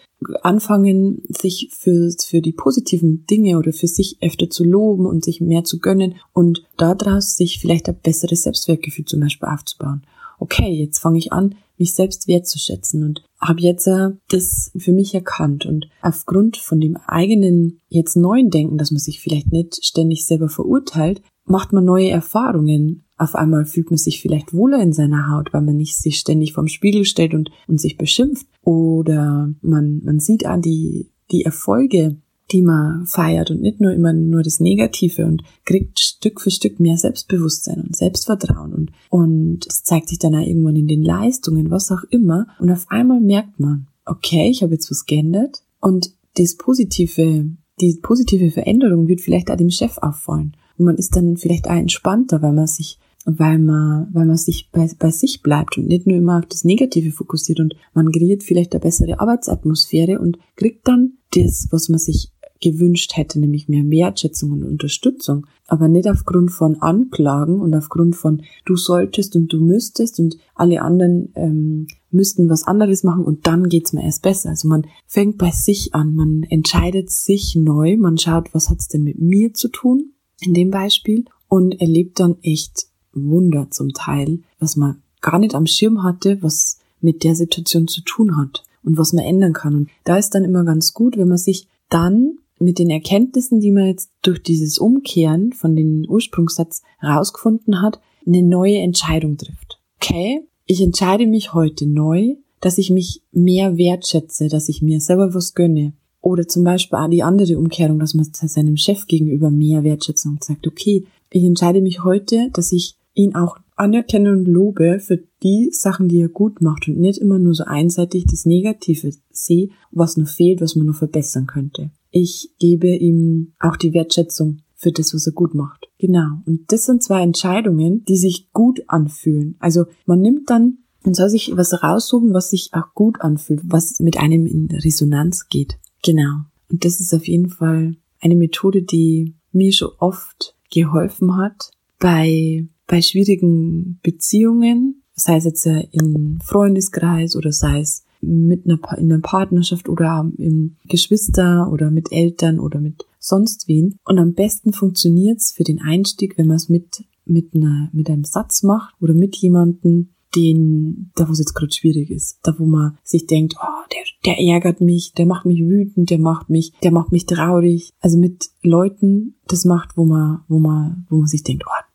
anfangen, 0.43 1.23
sich 1.29 1.71
für, 1.73 2.11
für 2.25 2.41
die 2.41 2.53
positiven 2.53 3.27
Dinge 3.27 3.59
oder 3.59 3.73
für 3.73 3.89
sich 3.89 4.19
öfter 4.21 4.51
zu 4.51 4.65
loben 4.65 5.07
und 5.07 5.25
sich 5.25 5.41
mehr 5.41 5.65
zu 5.65 5.79
gönnen 5.79 6.17
und 6.33 6.63
daraus 6.77 7.37
sich 7.37 7.59
vielleicht 7.59 7.89
ein 7.89 7.99
besseres 8.03 8.43
Selbstwertgefühl 8.43 9.05
zum 9.05 9.21
Beispiel 9.21 9.49
aufzubauen. 9.49 10.03
Okay, 10.39 10.71
jetzt 10.71 10.99
fange 10.99 11.19
ich 11.19 11.33
an, 11.33 11.55
mich 11.81 11.95
selbst 11.95 12.29
wertzuschätzen 12.29 13.05
und 13.05 13.23
habe 13.41 13.61
jetzt 13.63 13.87
äh, 13.87 14.11
das 14.29 14.71
für 14.77 14.93
mich 14.93 15.15
erkannt 15.15 15.65
und 15.65 15.89
aufgrund 16.03 16.59
von 16.59 16.81
dem 16.81 16.97
eigenen 16.99 17.81
jetzt 17.89 18.17
neuen 18.17 18.51
Denken, 18.51 18.77
dass 18.77 18.91
man 18.91 19.01
sich 19.01 19.21
vielleicht 19.21 19.51
nicht 19.51 19.85
ständig 19.85 20.27
selber 20.27 20.49
verurteilt, 20.49 21.23
macht 21.47 21.73
man 21.73 21.85
neue 21.85 22.11
Erfahrungen 22.11 23.05
auf 23.21 23.35
einmal 23.35 23.67
fühlt 23.67 23.91
man 23.91 23.99
sich 23.99 24.23
vielleicht 24.23 24.55
wohler 24.55 24.83
in 24.83 24.95
seiner 24.95 25.31
Haut, 25.31 25.53
weil 25.53 25.61
man 25.61 25.77
nicht 25.77 25.95
sich 25.95 26.19
ständig 26.19 26.55
vorm 26.55 26.69
Spiegel 26.69 27.05
stellt 27.05 27.35
und, 27.35 27.51
und 27.69 27.79
sich 27.79 27.99
beschimpft. 27.99 28.47
Oder 28.63 29.53
man, 29.61 30.01
man 30.03 30.21
sieht 30.21 30.47
an 30.47 30.63
die, 30.63 31.11
die 31.31 31.45
Erfolge, 31.45 32.17
die 32.51 32.63
man 32.63 33.05
feiert 33.05 33.51
und 33.51 33.61
nicht 33.61 33.79
nur 33.79 33.93
immer 33.93 34.15
nur 34.15 34.43
das 34.43 34.59
Negative 34.59 35.27
und 35.27 35.43
kriegt 35.67 36.01
Stück 36.01 36.41
für 36.41 36.51
Stück 36.51 36.81
mehr 36.81 36.97
Selbstbewusstsein 36.97 37.83
und 37.83 37.95
Selbstvertrauen 37.95 38.73
und, 38.73 38.91
und 39.11 39.67
es 39.67 39.85
zeigt 39.85 40.09
sich 40.09 40.19
dann 40.19 40.35
auch 40.35 40.47
irgendwann 40.47 40.77
in 40.77 40.89
den 40.89 41.03
Leistungen, 41.03 41.71
was 41.71 41.93
auch 41.93 42.03
immer. 42.09 42.47
Und 42.59 42.71
auf 42.71 42.87
einmal 42.89 43.21
merkt 43.21 43.61
man, 43.61 43.87
okay, 44.07 44.49
ich 44.49 44.63
habe 44.63 44.73
jetzt 44.73 44.91
was 44.91 45.05
geändert 45.05 45.63
und 45.81 46.15
das 46.39 46.57
positive, 46.57 47.51
die 47.83 47.99
positive 48.01 48.51
Veränderung 48.51 49.09
wird 49.09 49.21
vielleicht 49.21 49.51
auch 49.51 49.57
dem 49.57 49.71
Chef 49.71 49.99
auffallen. 49.99 50.57
Und 50.79 50.87
man 50.87 50.97
ist 50.97 51.15
dann 51.15 51.37
vielleicht 51.37 51.69
auch 51.69 51.77
entspannter, 51.77 52.41
weil 52.41 52.55
man 52.55 52.67
sich 52.67 52.99
weil 53.27 53.59
man, 53.59 54.09
weil 54.13 54.27
man 54.27 54.37
sich 54.37 54.71
bei, 54.73 54.91
bei 54.99 55.11
sich 55.11 55.43
bleibt 55.43 55.77
und 55.77 55.87
nicht 55.87 56.07
nur 56.07 56.17
immer 56.17 56.39
auf 56.39 56.47
das 56.47 56.65
Negative 56.65 57.13
fokussiert 57.13 57.61
und 57.61 57.75
man 57.93 58.11
kreiert 58.11 58.43
vielleicht 58.43 58.73
eine 58.73 58.81
bessere 58.81 59.21
Arbeitsatmosphäre 59.21 60.19
und 60.19 60.39
kriegt 60.57 60.89
dann 60.89 61.19
das, 61.35 61.69
was 61.71 61.89
man 61.89 61.99
sich 61.99 62.33
gewünscht 62.61 63.17
hätte, 63.17 63.41
nämlich 63.41 63.69
mehr 63.69 63.85
Wertschätzung 63.85 64.53
und 64.53 64.65
Unterstützung, 64.65 65.47
aber 65.67 65.89
nicht 65.89 66.09
aufgrund 66.09 66.53
von 66.53 66.81
Anklagen 66.81 67.61
und 67.61 67.75
aufgrund 67.75 68.17
von 68.17 68.43
du 68.67 68.77
solltest 68.77 69.35
und 69.35 69.53
du 69.53 69.61
müsstest 69.61 70.21
und 70.21 70.37
alle 70.55 70.83
anderen 70.83 71.33
ähm, 71.37 71.87
müssten 72.11 72.51
was 72.51 72.65
anderes 72.65 73.03
machen 73.03 73.25
und 73.25 73.47
dann 73.47 73.69
geht's 73.69 73.93
mir 73.93 74.05
erst 74.05 74.23
besser. 74.23 74.51
Also 74.51 74.69
man 74.69 74.87
fängt 75.07 75.39
bei 75.39 75.51
sich 75.51 75.95
an, 75.95 76.15
man 76.15 76.43
entscheidet 76.43 77.11
sich 77.11 77.57
neu, 77.57 77.97
man 77.97 78.19
schaut, 78.19 78.53
was 78.53 78.69
hat's 78.69 78.89
denn 78.89 79.05
mit 79.05 79.19
mir 79.19 79.55
zu 79.55 79.69
tun 79.69 80.13
in 80.41 80.53
dem 80.53 80.71
Beispiel 80.71 81.25
und 81.49 81.81
erlebt 81.81 82.21
dann 82.21 82.37
echt 82.43 82.90
Wunder 83.13 83.69
zum 83.71 83.93
Teil, 83.93 84.41
was 84.59 84.77
man 84.77 85.03
gar 85.21 85.39
nicht 85.39 85.55
am 85.55 85.67
Schirm 85.67 86.03
hatte, 86.03 86.43
was 86.43 86.79
mit 87.01 87.25
der 87.25 87.35
Situation 87.35 87.89
zu 87.89 88.03
tun 88.03 88.37
hat 88.37 88.63
und 88.83 88.99
was 88.99 89.13
man 89.13 89.25
ändern 89.25 89.53
kann. 89.53 89.75
Und 89.75 89.91
da 90.05 90.17
ist 90.17 90.35
dann 90.35 90.45
immer 90.45 90.65
ganz 90.65 90.95
gut, 90.95 91.17
wenn 91.17 91.29
man 91.29 91.39
sich 91.39 91.69
dann 91.89 92.39
mit 92.59 92.79
den 92.79 92.91
Erkenntnissen, 92.91 93.61
die 93.61 93.73
man 93.73 93.87
jetzt 93.87 94.11
durch 94.23 94.43
dieses 94.43 94.79
Umkehren 94.79 95.53
von 95.53 95.75
den 95.77 96.07
Ursprungssatz 96.09 96.83
rausgefunden 97.03 97.81
hat, 97.81 98.01
eine 98.27 98.43
neue 98.43 98.79
Entscheidung 98.79 99.37
trifft. 99.39 99.81
Okay, 99.97 100.47
ich 100.67 100.81
entscheide 100.83 101.27
mich 101.27 101.55
heute 101.55 101.87
neu, 101.87 102.37
dass 102.61 102.79
ich 102.79 102.91
mich 102.91 103.23
mehr 103.33 103.79
wertschätze, 103.79 104.49
dass 104.49 104.69
ich 104.69 104.83
mir 104.83 105.01
selber 105.01 105.35
was 105.35 105.55
gönne. 105.55 105.95
Oder 106.21 106.47
zum 106.47 106.65
Beispiel 106.65 106.99
auch 106.99 107.09
die 107.09 107.23
andere 107.23 107.59
Umkehrung, 107.59 107.99
dass 107.99 108.15
man 108.15 108.27
seinem 108.31 108.77
Chef 108.77 109.07
gegenüber 109.07 109.51
mehr 109.51 109.83
Wertschätzung 109.85 110.39
sagt. 110.41 110.67
Okay, 110.67 111.07
ich 111.31 111.45
entscheide 111.45 111.81
mich 111.81 112.05
heute, 112.05 112.51
dass 112.53 112.73
ich 112.73 112.97
ihn 113.15 113.35
auch 113.35 113.57
anerkenne 113.77 114.33
und 114.33 114.47
lobe 114.47 115.01
für 115.01 115.19
die 115.43 115.71
Sachen, 115.73 116.09
die 116.09 116.21
er 116.21 116.29
gut 116.29 116.61
macht 116.61 116.89
und 116.89 116.99
nicht 116.99 117.19
immer 117.19 117.39
nur 117.39 117.55
so 117.55 117.65
einseitig 117.65 118.27
das 118.27 118.45
Negative 118.45 119.13
sehe, 119.31 119.71
was 119.91 120.17
noch 120.17 120.29
fehlt, 120.29 120.61
was 120.61 120.77
man 120.77 120.87
noch 120.87 120.97
verbessern 120.97 121.47
könnte. 121.47 121.91
Ich 122.11 122.51
gebe 122.59 122.89
ihm 122.89 123.53
auch 123.59 123.77
die 123.77 123.95
Wertschätzung 123.95 124.59
für 124.75 124.93
das, 124.93 125.15
was 125.15 125.27
er 125.27 125.33
gut 125.33 125.55
macht. 125.55 125.89
Genau. 125.99 126.41
Und 126.47 126.73
das 126.73 126.87
sind 126.87 127.03
zwei 127.03 127.23
Entscheidungen, 127.23 128.05
die 128.07 128.17
sich 128.17 128.51
gut 128.53 128.83
anfühlen. 128.87 129.57
Also 129.61 129.85
man 130.07 130.21
nimmt 130.21 130.49
dann 130.51 130.79
und 131.05 131.15
soll 131.15 131.29
sich 131.29 131.53
was 131.55 131.83
raussuchen, 131.83 132.33
was 132.35 132.51
sich 132.51 132.71
auch 132.73 132.95
gut 132.95 133.21
anfühlt, 133.21 133.61
was 133.65 134.01
mit 134.01 134.19
einem 134.19 134.47
in 134.47 134.69
Resonanz 134.71 135.49
geht. 135.49 135.79
Genau. 136.03 136.45
Und 136.71 136.85
das 136.85 137.01
ist 137.01 137.15
auf 137.15 137.27
jeden 137.27 137.49
Fall 137.49 137.97
eine 138.21 138.37
Methode, 138.37 138.83
die 138.83 139.35
mir 139.53 139.73
schon 139.73 139.91
oft 139.99 140.55
geholfen 140.71 141.37
hat 141.37 141.71
bei 141.99 142.67
bei 142.91 143.01
schwierigen 143.03 144.01
Beziehungen, 144.03 145.03
sei 145.15 145.37
es 145.37 145.45
jetzt 145.45 145.67
im 145.67 146.41
Freundeskreis 146.45 147.37
oder 147.37 147.53
sei 147.53 147.81
es 147.81 148.05
mit 148.21 148.67
einer, 148.67 148.81
in 148.99 149.13
einer 149.13 149.23
Partnerschaft 149.23 149.89
oder 149.89 150.31
im 150.37 150.77
Geschwister 150.89 151.71
oder 151.73 151.91
mit 151.91 152.13
Eltern 152.13 152.59
oder 152.59 152.81
mit 152.81 153.07
sonst 153.19 153.69
wen. 153.69 153.97
Und 154.05 154.19
am 154.19 154.35
besten 154.35 154.73
funktioniert's 154.73 155.53
für 155.53 155.65
den 155.65 155.81
Einstieg, 155.81 156.37
wenn 156.37 156.49
man 156.49 156.57
es 156.57 156.69
mit, 156.69 157.05
mit 157.25 157.55
mit 157.55 158.11
einem 158.11 158.25
Satz 158.25 158.63
macht 158.65 158.95
oder 159.01 159.15
mit 159.15 159.37
jemandem, 159.37 160.11
den, 160.35 161.11
da 161.17 161.29
wo 161.29 161.33
es 161.33 161.39
jetzt 161.39 161.55
gerade 161.55 161.73
schwierig 161.73 162.11
ist, 162.11 162.39
da 162.43 162.55
wo 162.59 162.65
man 162.65 162.99
sich 163.03 163.27
denkt, 163.27 163.55
oh, 163.61 163.89
der, 163.93 164.03
der 164.37 164.45
ärgert 164.53 164.81
mich, 164.81 165.13
der 165.17 165.27
macht 165.27 165.45
mich 165.45 165.61
wütend, 165.61 166.11
der 166.11 166.21
macht 166.21 166.51
mich, 166.51 166.73
der 166.83 166.93
macht 166.93 167.11
mich 167.11 167.27
traurig. 167.27 167.91
Also 168.01 168.17
mit 168.17 168.51
Leuten 168.63 169.35
das 169.47 169.65
macht, 169.65 169.97
wo 169.97 170.05
man, 170.05 170.43
wo 170.47 170.61
man, 170.61 171.07
wo 171.09 171.17
man 171.17 171.27
sich 171.27 171.43
denkt, 171.43 171.65
oh, 171.67 171.90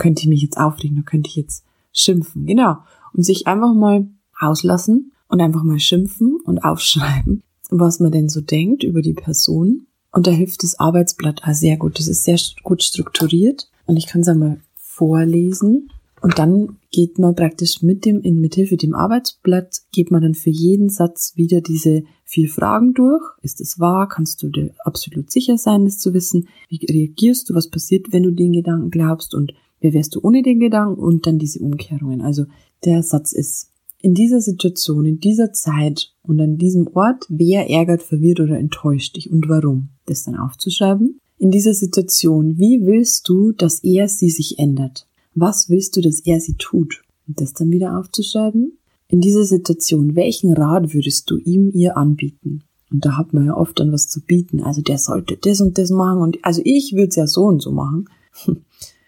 könnte 0.00 0.22
ich 0.22 0.28
mich 0.28 0.42
jetzt 0.42 0.56
aufregen, 0.56 0.96
da 0.96 1.02
könnte 1.02 1.28
ich 1.28 1.36
jetzt 1.36 1.64
schimpfen. 1.92 2.46
Genau. 2.46 2.78
Und 3.12 3.22
sich 3.22 3.46
einfach 3.46 3.74
mal 3.74 4.08
auslassen 4.40 5.12
und 5.28 5.40
einfach 5.40 5.62
mal 5.62 5.78
schimpfen 5.78 6.38
und 6.44 6.64
aufschreiben, 6.64 7.42
was 7.68 8.00
man 8.00 8.10
denn 8.10 8.28
so 8.28 8.40
denkt 8.40 8.82
über 8.82 9.02
die 9.02 9.12
Person. 9.12 9.86
Und 10.10 10.26
da 10.26 10.30
hilft 10.30 10.64
das 10.64 10.80
Arbeitsblatt 10.80 11.42
auch 11.44 11.52
sehr 11.52 11.76
gut. 11.76 11.98
Das 11.98 12.08
ist 12.08 12.24
sehr 12.24 12.38
gut 12.64 12.82
strukturiert 12.82 13.70
und 13.86 13.96
ich 13.96 14.06
kann 14.06 14.22
es 14.22 14.28
einmal 14.28 14.60
vorlesen. 14.74 15.90
Und 16.22 16.38
dann 16.38 16.76
geht 16.90 17.18
man 17.18 17.34
praktisch 17.34 17.82
mit 17.82 18.04
dem, 18.04 18.20
in 18.20 18.40
mithilfe 18.40 18.76
dem 18.76 18.94
Arbeitsblatt, 18.94 19.82
geht 19.92 20.10
man 20.10 20.22
dann 20.22 20.34
für 20.34 20.50
jeden 20.50 20.90
Satz 20.90 21.32
wieder 21.36 21.60
diese 21.60 22.02
vier 22.24 22.48
Fragen 22.48 22.92
durch. 22.92 23.22
Ist 23.42 23.60
es 23.60 23.78
wahr? 23.78 24.08
Kannst 24.08 24.42
du 24.42 24.48
dir 24.48 24.74
absolut 24.84 25.30
sicher 25.30 25.56
sein, 25.56 25.84
das 25.84 25.98
zu 25.98 26.12
wissen? 26.12 26.48
Wie 26.68 26.84
reagierst 26.84 27.48
du? 27.48 27.54
Was 27.54 27.70
passiert, 27.70 28.12
wenn 28.12 28.22
du 28.22 28.32
den 28.32 28.52
Gedanken 28.52 28.90
glaubst? 28.90 29.34
Und 29.34 29.52
Wer 29.80 29.94
wärst 29.94 30.14
du 30.14 30.20
ohne 30.22 30.42
den 30.42 30.60
Gedanken? 30.60 31.00
Und 31.00 31.26
dann 31.26 31.38
diese 31.38 31.60
Umkehrungen. 31.60 32.20
Also 32.20 32.44
der 32.84 33.02
Satz 33.02 33.32
ist, 33.32 33.70
in 34.02 34.14
dieser 34.14 34.40
Situation, 34.40 35.04
in 35.04 35.20
dieser 35.20 35.52
Zeit 35.52 36.12
und 36.22 36.40
an 36.40 36.56
diesem 36.56 36.86
Ort, 36.94 37.26
wer 37.28 37.68
ärgert, 37.68 38.02
verwirrt 38.02 38.40
oder 38.40 38.58
enttäuscht 38.58 39.16
dich 39.16 39.30
und 39.30 39.48
warum? 39.48 39.90
Das 40.06 40.24
dann 40.24 40.36
aufzuschreiben. 40.36 41.18
In 41.38 41.50
dieser 41.50 41.74
Situation, 41.74 42.58
wie 42.58 42.84
willst 42.84 43.28
du, 43.28 43.52
dass 43.52 43.82
er 43.82 44.08
sie 44.08 44.30
sich 44.30 44.58
ändert? 44.58 45.06
Was 45.34 45.68
willst 45.68 45.96
du, 45.96 46.00
dass 46.00 46.20
er 46.20 46.40
sie 46.40 46.54
tut? 46.54 47.02
Und 47.26 47.40
das 47.40 47.52
dann 47.52 47.70
wieder 47.70 47.98
aufzuschreiben. 47.98 48.78
In 49.08 49.20
dieser 49.20 49.44
Situation, 49.44 50.14
welchen 50.14 50.52
Rat 50.52 50.94
würdest 50.94 51.30
du 51.30 51.36
ihm, 51.36 51.70
ihr 51.72 51.96
anbieten? 51.96 52.62
Und 52.90 53.04
da 53.04 53.16
hat 53.16 53.32
man 53.32 53.46
ja 53.46 53.56
oft 53.56 53.78
dann 53.78 53.92
was 53.92 54.08
zu 54.08 54.20
bieten. 54.20 54.60
Also 54.62 54.82
der 54.82 54.98
sollte 54.98 55.36
das 55.36 55.60
und 55.60 55.78
das 55.78 55.90
machen 55.90 56.22
und 56.22 56.44
also 56.44 56.60
ich 56.64 56.92
würde 56.92 57.08
es 57.08 57.16
ja 57.16 57.26
so 57.26 57.44
und 57.44 57.60
so 57.62 57.70
machen. 57.72 58.08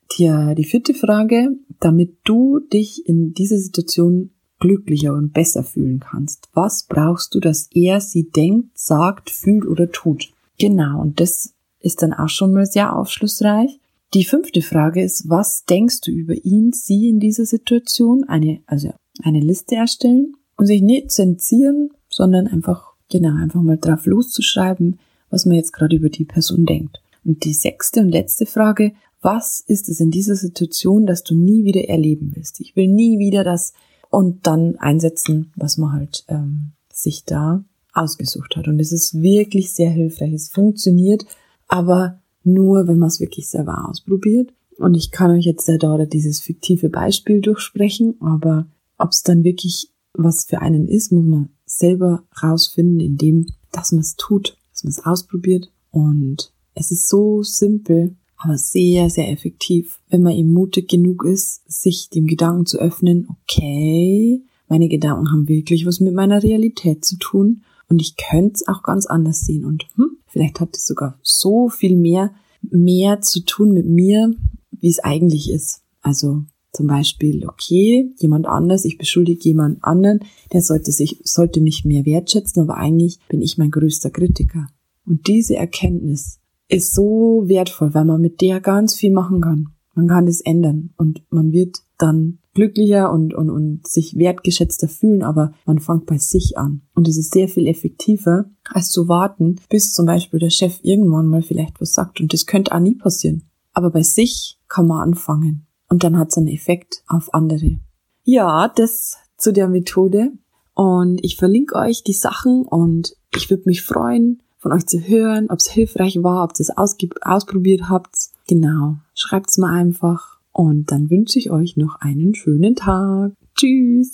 Tja, 0.09 0.55
die 0.55 0.65
vierte 0.65 0.95
Frage, 0.95 1.57
damit 1.81 2.17
du 2.25 2.61
dich 2.61 3.07
in 3.07 3.33
dieser 3.33 3.59
Situation 3.59 4.31
glücklicher 4.61 5.15
und 5.15 5.33
besser 5.33 5.65
fühlen 5.65 6.01
kannst. 6.01 6.49
Was 6.53 6.87
brauchst 6.89 7.35
du, 7.35 7.41
dass 7.41 7.69
er 7.73 8.01
sie 8.01 8.31
denkt, 8.31 8.79
sagt, 8.79 9.31
fühlt 9.31 9.67
oder 9.67 9.91
tut? 9.91 10.33
Genau, 10.59 11.01
und 11.01 11.19
das 11.19 11.55
ist 11.81 12.03
dann 12.03 12.13
auch 12.13 12.29
schon 12.29 12.53
mal 12.53 12.67
sehr 12.67 12.95
aufschlussreich. 12.95 13.81
Die 14.15 14.25
fünfte 14.25 14.61
Frage 14.61 15.03
ist, 15.03 15.29
was 15.31 15.65
denkst 15.65 16.03
du 16.03 16.11
über 16.11 16.35
ihn, 16.45 16.73
sie 16.73 17.09
in 17.09 17.19
dieser 17.19 17.47
Situation? 17.47 18.25
Eine, 18.25 18.61
also 18.67 18.93
eine 19.23 19.41
Liste 19.41 19.77
erstellen 19.77 20.35
und 20.57 20.67
sich 20.67 20.83
nicht 20.83 21.11
zensieren, 21.11 21.91
sondern 22.11 22.47
einfach, 22.47 22.93
genau, 23.11 23.35
einfach 23.37 23.63
mal 23.63 23.79
drauf 23.79 24.05
loszuschreiben, 24.05 24.99
was 25.31 25.47
man 25.47 25.57
jetzt 25.57 25.73
gerade 25.73 25.97
über 25.97 26.11
die 26.11 26.27
Person 26.27 26.67
denkt. 26.67 27.01
Und 27.25 27.45
die 27.45 27.55
sechste 27.55 28.01
und 28.01 28.11
letzte 28.11 28.45
Frage, 28.45 28.93
was 29.23 29.61
ist 29.67 29.89
es 29.89 30.01
in 30.01 30.11
dieser 30.11 30.35
Situation, 30.35 31.07
dass 31.07 31.23
du 31.23 31.35
nie 31.35 31.65
wieder 31.65 31.89
erleben 31.89 32.33
willst? 32.35 32.61
Ich 32.61 32.77
will 32.77 32.89
nie 32.89 33.19
wieder 33.19 33.45
das 33.45 33.73
und 34.11 34.47
dann 34.47 34.77
einsetzen, 34.77 35.53
was 35.57 35.79
man 35.79 35.93
halt 35.93 36.25
ähm, 36.29 36.73
sich 36.93 37.25
da 37.25 37.65
ausgesucht 37.95 38.57
hat. 38.57 38.69
Und 38.69 38.79
es 38.79 38.93
ist 38.93 39.15
wirklich 39.23 39.73
sehr 39.73 39.91
hilfreich. 39.91 40.35
Es 40.35 40.51
funktioniert, 40.51 41.25
aber 41.69 42.22
nur, 42.45 42.87
wenn 42.87 42.99
man 42.99 43.09
es 43.09 43.21
wirklich 43.21 43.49
selber 43.49 43.89
ausprobiert. 43.89 44.53
Und 44.79 44.95
ich 44.95 45.11
kann 45.11 45.31
euch 45.31 45.45
jetzt 45.45 45.69
da 45.69 46.05
dieses 46.07 46.41
fiktive 46.41 46.89
Beispiel 46.89 47.41
durchsprechen, 47.41 48.17
aber 48.21 48.67
ob 48.99 49.11
es 49.11 49.23
dann 49.23 49.45
wirklich 49.45 49.91
was 50.15 50.45
für 50.45 50.61
einen 50.61 50.89
ist, 50.89 51.13
muss 51.13 51.25
man 51.25 51.49
selber 51.65 52.25
rausfinden, 52.43 53.01
indem, 53.01 53.47
dass 53.71 53.93
man 53.93 54.01
es 54.01 54.17
tut, 54.17 54.57
dass 54.73 54.85
man 54.85 54.91
es 54.91 55.05
ausprobiert. 55.05 55.71
Und 55.91 56.53
es 56.75 56.91
ist 56.91 57.09
so 57.09 57.43
simpel, 57.43 58.17
aber 58.37 58.59
sehr, 58.59 59.09
sehr 59.09 59.31
effektiv, 59.31 60.01
wenn 60.11 60.23
man 60.23 60.35
ihm 60.35 60.53
mutig 60.53 60.89
genug 60.89 61.25
ist, 61.25 61.63
sich 61.71 62.09
dem 62.11 62.27
Gedanken 62.27 62.67
zu 62.67 62.79
öffnen, 62.79 63.29
okay, 63.29 64.43
meine 64.69 64.89
Gedanken 64.89 65.31
haben 65.31 65.49
wirklich 65.49 65.87
was 65.87 66.01
mit 66.01 66.15
meiner 66.15 66.43
Realität 66.43 67.05
zu 67.05 67.17
tun 67.17 67.63
und 67.93 68.01
ich 68.01 68.17
könnte 68.17 68.55
es 68.55 68.69
auch 68.69 68.83
ganz 68.83 69.05
anders 69.05 69.41
sehen 69.41 69.67
und 69.67 69.87
hm, 69.97 70.17
vielleicht 70.27 70.61
hat 70.61 70.75
es 70.75 70.87
sogar 70.87 71.19
so 71.23 71.69
viel 71.69 71.95
mehr, 71.95 72.33
mehr 72.63 73.21
zu 73.21 73.45
tun 73.45 73.75
mit 73.75 73.87
mir, 73.87 74.33
wie 74.71 74.89
es 74.89 74.99
eigentlich 74.99 75.51
ist. 75.51 75.83
Also 76.01 76.45
zum 76.73 76.87
Beispiel, 76.87 77.47
okay, 77.47 78.11
jemand 78.17 78.47
anders, 78.47 78.87
ich 78.87 78.97
beschuldige 78.97 79.43
jemand 79.45 79.85
anderen, 79.85 80.21
der 80.55 80.63
sollte 80.63 80.91
sich, 80.91 81.21
sollte 81.23 81.61
mich 81.61 81.85
mehr 81.85 82.07
wertschätzen, 82.07 82.63
aber 82.63 82.79
eigentlich 82.79 83.19
bin 83.29 83.43
ich 83.43 83.59
mein 83.59 83.71
größter 83.71 84.09
Kritiker. 84.09 84.69
Und 85.05 85.27
diese 85.27 85.57
Erkenntnis 85.57 86.41
ist 86.69 86.95
so 86.95 87.43
wertvoll, 87.45 87.93
weil 87.93 88.07
man 88.07 88.23
mit 88.23 88.41
der 88.41 88.63
ganz 88.63 88.95
viel 88.95 89.13
machen 89.13 89.43
kann. 89.43 89.69
Man 89.95 90.09
kann 90.09 90.25
das 90.25 90.41
ändern 90.41 90.95
und 90.97 91.23
man 91.29 91.53
wird 91.53 91.77
dann 92.03 92.39
glücklicher 92.55 93.11
und, 93.13 93.33
und, 93.33 93.49
und 93.49 93.87
sich 93.87 94.17
wertgeschätzter 94.17 94.89
fühlen, 94.89 95.23
aber 95.23 95.53
man 95.65 95.79
fängt 95.79 96.07
bei 96.07 96.19
sich 96.19 96.59
an. 96.59 96.83
Und 96.95 97.09
es 97.09 97.17
ist 97.17 97.33
sehr 97.33 97.49
viel 97.49 97.67
effektiver, 97.67 98.47
als 98.69 98.91
zu 98.91 99.09
warten, 99.09 99.61
bis 99.71 99.93
zum 99.93 100.07
Beispiel 100.07 100.41
der 100.41 100.51
Chef 100.51 100.81
irgendwann 100.83 101.29
mal 101.29 101.43
vielleicht 101.43 101.81
was 101.81 101.95
sagt. 101.95 102.21
Und 102.21 102.33
das 102.33 102.47
könnte 102.47 102.73
auch 102.75 102.81
nie 102.81 102.97
passieren. 102.97 103.45
Aber 103.73 103.91
bei 103.91 104.03
sich 104.03 104.59
kann 104.69 104.87
man 104.87 105.01
anfangen. 105.01 105.67
Und 105.89 106.05
dann 106.05 106.19
hat 106.19 106.29
es 106.29 106.39
einen 106.39 106.49
Effekt 106.49 107.03
auf 107.07 107.33
andere. 107.33 107.79
Ja, 108.25 108.69
das 108.69 109.17
zu 109.37 109.53
der 109.53 109.69
Methode. 109.69 110.33
Und 110.75 111.23
ich 111.23 111.37
verlinke 111.37 111.77
euch 111.77 112.03
die 112.03 112.13
Sachen 112.13 112.65
und 112.65 113.15
ich 113.35 113.51
würde 113.51 113.65
mich 113.67 113.83
freuen, 113.83 114.43
von 114.59 114.73
euch 114.73 114.87
zu 114.87 115.01
hören, 115.01 115.49
ob 115.51 115.59
es 115.59 115.69
hilfreich 115.69 116.23
war, 116.23 116.45
ob 116.45 116.53
ihr 116.53 116.61
es 116.61 116.71
ausprobiert 116.71 117.89
habt. 117.89 118.15
Genau, 118.47 118.97
schreibt's 119.15 119.59
mir 119.59 119.69
einfach. 119.69 120.32
Und 120.53 120.91
dann 120.91 121.11
wünsche 121.11 121.39
ich 121.39 121.51
euch 121.51 121.77
noch 121.77 121.97
einen 122.01 122.35
schönen 122.35 122.75
Tag. 122.77 123.33
Tschüss. 123.55 124.11